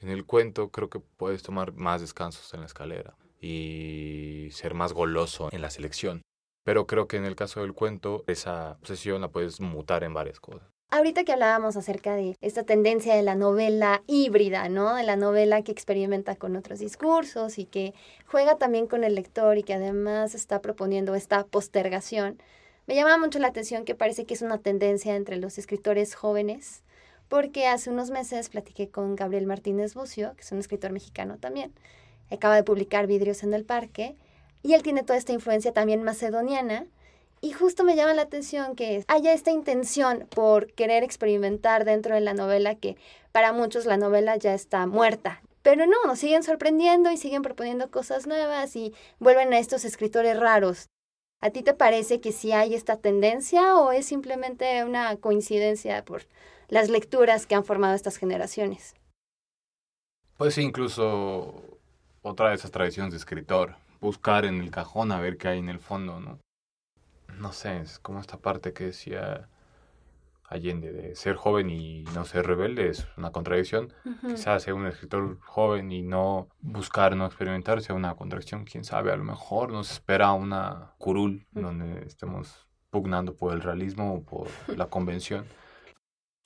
En 0.00 0.08
el 0.08 0.24
cuento 0.24 0.70
creo 0.70 0.88
que 0.88 1.00
puedes 1.00 1.42
tomar 1.42 1.72
más 1.72 2.00
descansos 2.00 2.54
en 2.54 2.60
la 2.60 2.66
escalera 2.66 3.14
y 3.46 4.50
ser 4.50 4.74
más 4.74 4.92
goloso 4.92 5.48
en 5.52 5.62
la 5.62 5.70
selección. 5.70 6.22
Pero 6.64 6.86
creo 6.86 7.06
que 7.06 7.16
en 7.16 7.24
el 7.24 7.36
caso 7.36 7.60
del 7.60 7.74
cuento, 7.74 8.24
esa 8.26 8.72
obsesión 8.80 9.20
la 9.20 9.28
puedes 9.28 9.60
mutar 9.60 10.02
en 10.02 10.14
varias 10.14 10.40
cosas. 10.40 10.68
Ahorita 10.90 11.24
que 11.24 11.32
hablábamos 11.32 11.76
acerca 11.76 12.14
de 12.14 12.36
esta 12.40 12.62
tendencia 12.62 13.14
de 13.14 13.22
la 13.22 13.34
novela 13.34 14.02
híbrida, 14.06 14.68
¿no? 14.68 14.94
De 14.94 15.02
la 15.02 15.16
novela 15.16 15.62
que 15.62 15.72
experimenta 15.72 16.36
con 16.36 16.56
otros 16.56 16.78
discursos 16.78 17.58
y 17.58 17.66
que 17.66 17.92
juega 18.26 18.56
también 18.56 18.86
con 18.86 19.02
el 19.02 19.16
lector 19.16 19.58
y 19.58 19.64
que 19.64 19.74
además 19.74 20.34
está 20.34 20.60
proponiendo 20.60 21.14
esta 21.14 21.44
postergación. 21.44 22.40
Me 22.86 22.94
llama 22.94 23.18
mucho 23.18 23.40
la 23.40 23.48
atención 23.48 23.84
que 23.84 23.96
parece 23.96 24.26
que 24.26 24.34
es 24.34 24.42
una 24.42 24.58
tendencia 24.58 25.16
entre 25.16 25.36
los 25.36 25.58
escritores 25.58 26.14
jóvenes, 26.14 26.84
porque 27.28 27.66
hace 27.66 27.90
unos 27.90 28.10
meses 28.10 28.48
platiqué 28.48 28.88
con 28.88 29.16
Gabriel 29.16 29.46
Martínez 29.46 29.94
Bucio, 29.94 30.34
que 30.36 30.42
es 30.42 30.52
un 30.52 30.60
escritor 30.60 30.92
mexicano 30.92 31.38
también. 31.38 31.72
Acaba 32.30 32.56
de 32.56 32.64
publicar 32.64 33.06
Vidrios 33.06 33.42
en 33.42 33.54
el 33.54 33.64
Parque 33.64 34.16
y 34.62 34.74
él 34.74 34.82
tiene 34.82 35.02
toda 35.02 35.18
esta 35.18 35.32
influencia 35.32 35.72
también 35.72 36.02
macedoniana 36.02 36.86
y 37.40 37.52
justo 37.52 37.84
me 37.84 37.96
llama 37.96 38.14
la 38.14 38.22
atención 38.22 38.74
que 38.74 39.04
haya 39.08 39.32
esta 39.32 39.50
intención 39.50 40.26
por 40.34 40.72
querer 40.72 41.04
experimentar 41.04 41.84
dentro 41.84 42.14
de 42.14 42.20
la 42.20 42.34
novela 42.34 42.74
que 42.74 42.96
para 43.32 43.52
muchos 43.52 43.86
la 43.86 43.96
novela 43.96 44.36
ya 44.36 44.54
está 44.54 44.86
muerta. 44.86 45.42
Pero 45.62 45.86
no, 45.86 45.96
nos 46.06 46.18
siguen 46.18 46.42
sorprendiendo 46.42 47.10
y 47.10 47.16
siguen 47.16 47.42
proponiendo 47.42 47.90
cosas 47.90 48.26
nuevas 48.26 48.74
y 48.76 48.94
vuelven 49.18 49.52
a 49.52 49.58
estos 49.58 49.84
escritores 49.84 50.38
raros. 50.38 50.86
¿A 51.40 51.50
ti 51.50 51.62
te 51.62 51.74
parece 51.74 52.20
que 52.20 52.32
sí 52.32 52.52
hay 52.52 52.74
esta 52.74 52.96
tendencia 52.96 53.76
o 53.76 53.92
es 53.92 54.06
simplemente 54.06 54.84
una 54.84 55.14
coincidencia 55.16 56.04
por 56.04 56.22
las 56.68 56.88
lecturas 56.88 57.46
que 57.46 57.54
han 57.54 57.64
formado 57.64 57.94
estas 57.94 58.16
generaciones? 58.16 58.94
Pues 60.38 60.56
incluso 60.58 61.75
otra 62.26 62.50
de 62.50 62.56
esas 62.56 62.70
tradiciones 62.70 63.12
de 63.12 63.18
escritor, 63.18 63.76
buscar 64.00 64.44
en 64.44 64.60
el 64.60 64.70
cajón 64.70 65.12
a 65.12 65.20
ver 65.20 65.36
qué 65.36 65.48
hay 65.48 65.58
en 65.58 65.68
el 65.68 65.78
fondo, 65.78 66.20
¿no? 66.20 66.40
no 67.38 67.52
sé, 67.52 67.80
es 67.80 67.98
como 67.98 68.20
esta 68.20 68.38
parte 68.38 68.72
que 68.72 68.84
decía 68.86 69.48
Allende 70.48 70.92
de 70.92 71.16
ser 71.16 71.34
joven 71.34 71.70
y 71.70 72.04
no 72.14 72.24
ser 72.24 72.46
rebelde 72.46 72.88
es 72.88 73.08
una 73.16 73.32
contradicción. 73.32 73.92
Quizás 74.20 74.62
ser 74.62 74.74
un 74.74 74.86
escritor 74.86 75.40
joven 75.40 75.90
y 75.90 76.02
no 76.02 76.48
buscar, 76.60 77.16
no 77.16 77.26
experimentar 77.26 77.82
sea 77.82 77.96
una 77.96 78.14
contradicción. 78.14 78.64
Quién 78.64 78.84
sabe, 78.84 79.10
a 79.10 79.16
lo 79.16 79.24
mejor 79.24 79.72
nos 79.72 79.90
espera 79.90 80.32
una 80.32 80.94
curul 80.98 81.48
donde 81.50 82.06
estemos 82.06 82.68
pugnando 82.90 83.34
por 83.34 83.54
el 83.54 83.60
realismo 83.60 84.14
o 84.14 84.22
por 84.22 84.46
la 84.68 84.86
convención. 84.88 85.46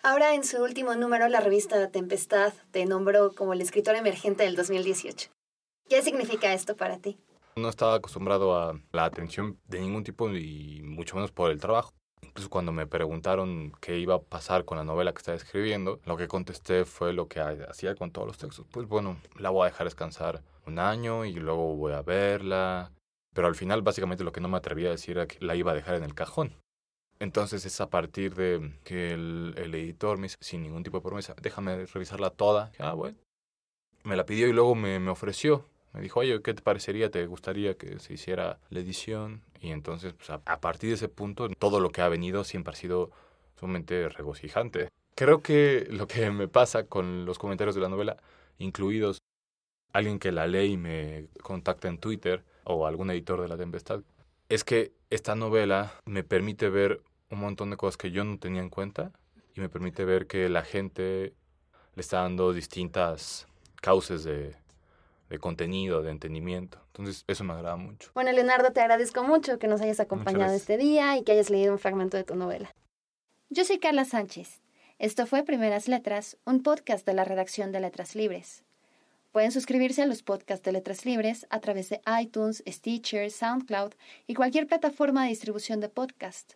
Ahora, 0.02 0.34
en 0.34 0.44
su 0.44 0.62
último 0.62 0.94
número, 0.94 1.28
la 1.28 1.40
revista 1.40 1.90
Tempestad 1.90 2.54
te 2.70 2.86
nombró 2.86 3.34
como 3.34 3.52
el 3.52 3.60
escritor 3.60 3.96
emergente 3.96 4.44
del 4.44 4.56
2018. 4.56 5.30
¿Qué 5.90 6.02
significa 6.02 6.54
esto 6.54 6.76
para 6.76 6.98
ti? 6.98 7.18
No 7.56 7.68
estaba 7.68 7.96
acostumbrado 7.96 8.56
a 8.56 8.80
la 8.92 9.04
atención 9.04 9.58
de 9.66 9.80
ningún 9.80 10.04
tipo 10.04 10.30
y 10.30 10.82
mucho 10.84 11.16
menos 11.16 11.32
por 11.32 11.50
el 11.50 11.58
trabajo. 11.58 11.92
Incluso 12.22 12.48
cuando 12.48 12.70
me 12.70 12.86
preguntaron 12.86 13.72
qué 13.80 13.98
iba 13.98 14.14
a 14.14 14.22
pasar 14.22 14.64
con 14.64 14.78
la 14.78 14.84
novela 14.84 15.12
que 15.12 15.18
estaba 15.18 15.36
escribiendo, 15.36 15.98
lo 16.04 16.16
que 16.16 16.28
contesté 16.28 16.84
fue 16.84 17.12
lo 17.12 17.26
que 17.26 17.40
hacía 17.40 17.96
con 17.96 18.12
todos 18.12 18.28
los 18.28 18.38
textos. 18.38 18.66
Pues 18.70 18.86
bueno, 18.86 19.16
la 19.36 19.50
voy 19.50 19.62
a 19.62 19.70
dejar 19.72 19.88
descansar 19.88 20.44
un 20.64 20.78
año 20.78 21.24
y 21.24 21.32
luego 21.32 21.74
voy 21.74 21.92
a 21.92 22.02
verla. 22.02 22.92
Pero 23.34 23.48
al 23.48 23.56
final 23.56 23.82
básicamente 23.82 24.22
lo 24.22 24.30
que 24.30 24.40
no 24.40 24.46
me 24.46 24.58
atrevía 24.58 24.90
a 24.90 24.92
decir 24.92 25.16
era 25.16 25.26
que 25.26 25.44
la 25.44 25.56
iba 25.56 25.72
a 25.72 25.74
dejar 25.74 25.96
en 25.96 26.04
el 26.04 26.14
cajón. 26.14 26.54
Entonces 27.18 27.66
es 27.66 27.80
a 27.80 27.90
partir 27.90 28.36
de 28.36 28.78
que 28.84 29.14
el, 29.14 29.54
editor 29.56 30.18
me 30.18 30.26
dice, 30.26 30.36
sin 30.40 30.62
ningún 30.62 30.84
tipo 30.84 30.98
de 30.98 31.02
promesa, 31.02 31.34
déjame 31.42 31.84
revisarla 31.86 32.30
toda. 32.30 32.70
Ah, 32.78 32.92
bueno. 32.92 33.18
Me 34.04 34.14
la 34.14 34.24
pidió 34.24 34.46
y 34.46 34.52
luego 34.52 34.76
me, 34.76 35.00
me 35.00 35.10
ofreció 35.10 35.66
me 35.92 36.00
dijo, 36.00 36.20
oye, 36.20 36.40
¿qué 36.42 36.54
te 36.54 36.62
parecería? 36.62 37.10
¿Te 37.10 37.26
gustaría 37.26 37.74
que 37.74 37.98
se 37.98 38.14
hiciera 38.14 38.58
la 38.70 38.80
edición? 38.80 39.42
Y 39.60 39.70
entonces, 39.70 40.14
pues, 40.14 40.30
a, 40.30 40.38
partir 40.60 40.90
de 40.90 40.94
ese 40.94 41.08
punto, 41.08 41.48
todo 41.58 41.80
lo 41.80 41.90
que 41.90 42.00
ha 42.00 42.08
venido 42.08 42.44
siempre 42.44 42.72
ha 42.72 42.76
sido 42.76 43.10
sumamente 43.58 44.08
regocijante. 44.08 44.88
Creo 45.16 45.42
que 45.42 45.86
lo 45.90 46.06
que 46.06 46.30
me 46.30 46.48
pasa 46.48 46.84
con 46.84 47.24
los 47.26 47.38
comentarios 47.38 47.74
de 47.74 47.80
la 47.80 47.88
novela, 47.88 48.16
incluidos 48.58 49.18
alguien 49.92 50.18
que 50.18 50.32
la 50.32 50.46
lee 50.46 50.72
y 50.72 50.76
me 50.76 51.26
contacta 51.42 51.88
en 51.88 51.98
Twitter 51.98 52.44
o 52.64 52.86
algún 52.86 53.10
editor 53.10 53.40
de 53.40 53.48
La 53.48 53.56
Tempestad, 53.56 54.00
es 54.48 54.64
que 54.64 54.92
esta 55.10 55.34
novela 55.34 55.92
me 56.06 56.22
permite 56.22 56.70
ver 56.70 57.02
un 57.30 57.40
montón 57.40 57.70
de 57.70 57.76
cosas 57.76 57.96
que 57.96 58.10
yo 58.10 58.24
no 58.24 58.38
tenía 58.38 58.62
en 58.62 58.70
cuenta 58.70 59.12
y 59.54 59.60
me 59.60 59.68
permite 59.68 60.04
ver 60.04 60.26
que 60.26 60.48
la 60.48 60.62
gente 60.62 61.34
le 61.94 62.00
está 62.00 62.22
dando 62.22 62.52
distintas 62.52 63.46
cauces 63.80 64.24
de, 64.24 64.54
de 65.30 65.38
contenido, 65.38 66.02
de 66.02 66.10
entendimiento. 66.10 66.78
Entonces, 66.88 67.24
eso 67.28 67.44
me 67.44 67.54
agrada 67.54 67.76
mucho. 67.76 68.10
Bueno, 68.14 68.32
Leonardo, 68.32 68.72
te 68.72 68.80
agradezco 68.80 69.22
mucho 69.22 69.60
que 69.60 69.68
nos 69.68 69.80
hayas 69.80 70.00
acompañado 70.00 70.52
este 70.52 70.76
día 70.76 71.16
y 71.16 71.22
que 71.22 71.30
hayas 71.32 71.50
leído 71.50 71.72
un 71.72 71.78
fragmento 71.78 72.16
de 72.16 72.24
tu 72.24 72.34
novela. 72.34 72.74
Yo 73.48 73.64
soy 73.64 73.78
Carla 73.78 74.04
Sánchez 74.04 74.60
Esto 74.98 75.26
fue 75.26 75.44
Primeras 75.44 75.86
Letras, 75.88 76.36
un 76.44 76.62
podcast 76.62 77.06
de 77.06 77.14
la 77.14 77.24
redacción 77.24 77.70
de 77.70 77.80
Letras 77.80 78.16
Libres. 78.16 78.64
Pueden 79.30 79.52
suscribirse 79.52 80.02
a 80.02 80.06
los 80.06 80.24
podcasts 80.24 80.64
de 80.64 80.72
Letras 80.72 81.06
Libres 81.06 81.46
a 81.48 81.60
través 81.60 81.88
de 81.88 82.00
iTunes, 82.20 82.64
Stitcher, 82.66 83.30
SoundCloud 83.30 83.92
y 84.26 84.34
cualquier 84.34 84.66
plataforma 84.66 85.22
de 85.22 85.28
distribución 85.28 85.78
de 85.78 85.88
podcast. 85.88 86.54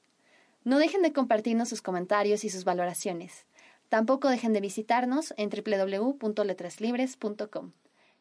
No 0.64 0.78
dejen 0.78 1.02
de 1.02 1.12
compartirnos 1.12 1.68
sus 1.68 1.80
comentarios 1.80 2.44
y 2.44 2.50
sus 2.50 2.64
valoraciones. 2.64 3.46
Tampoco 3.88 4.28
dejen 4.28 4.52
de 4.52 4.60
visitarnos 4.60 5.32
en 5.37 5.50
www.letraslibres.com. 5.50 7.72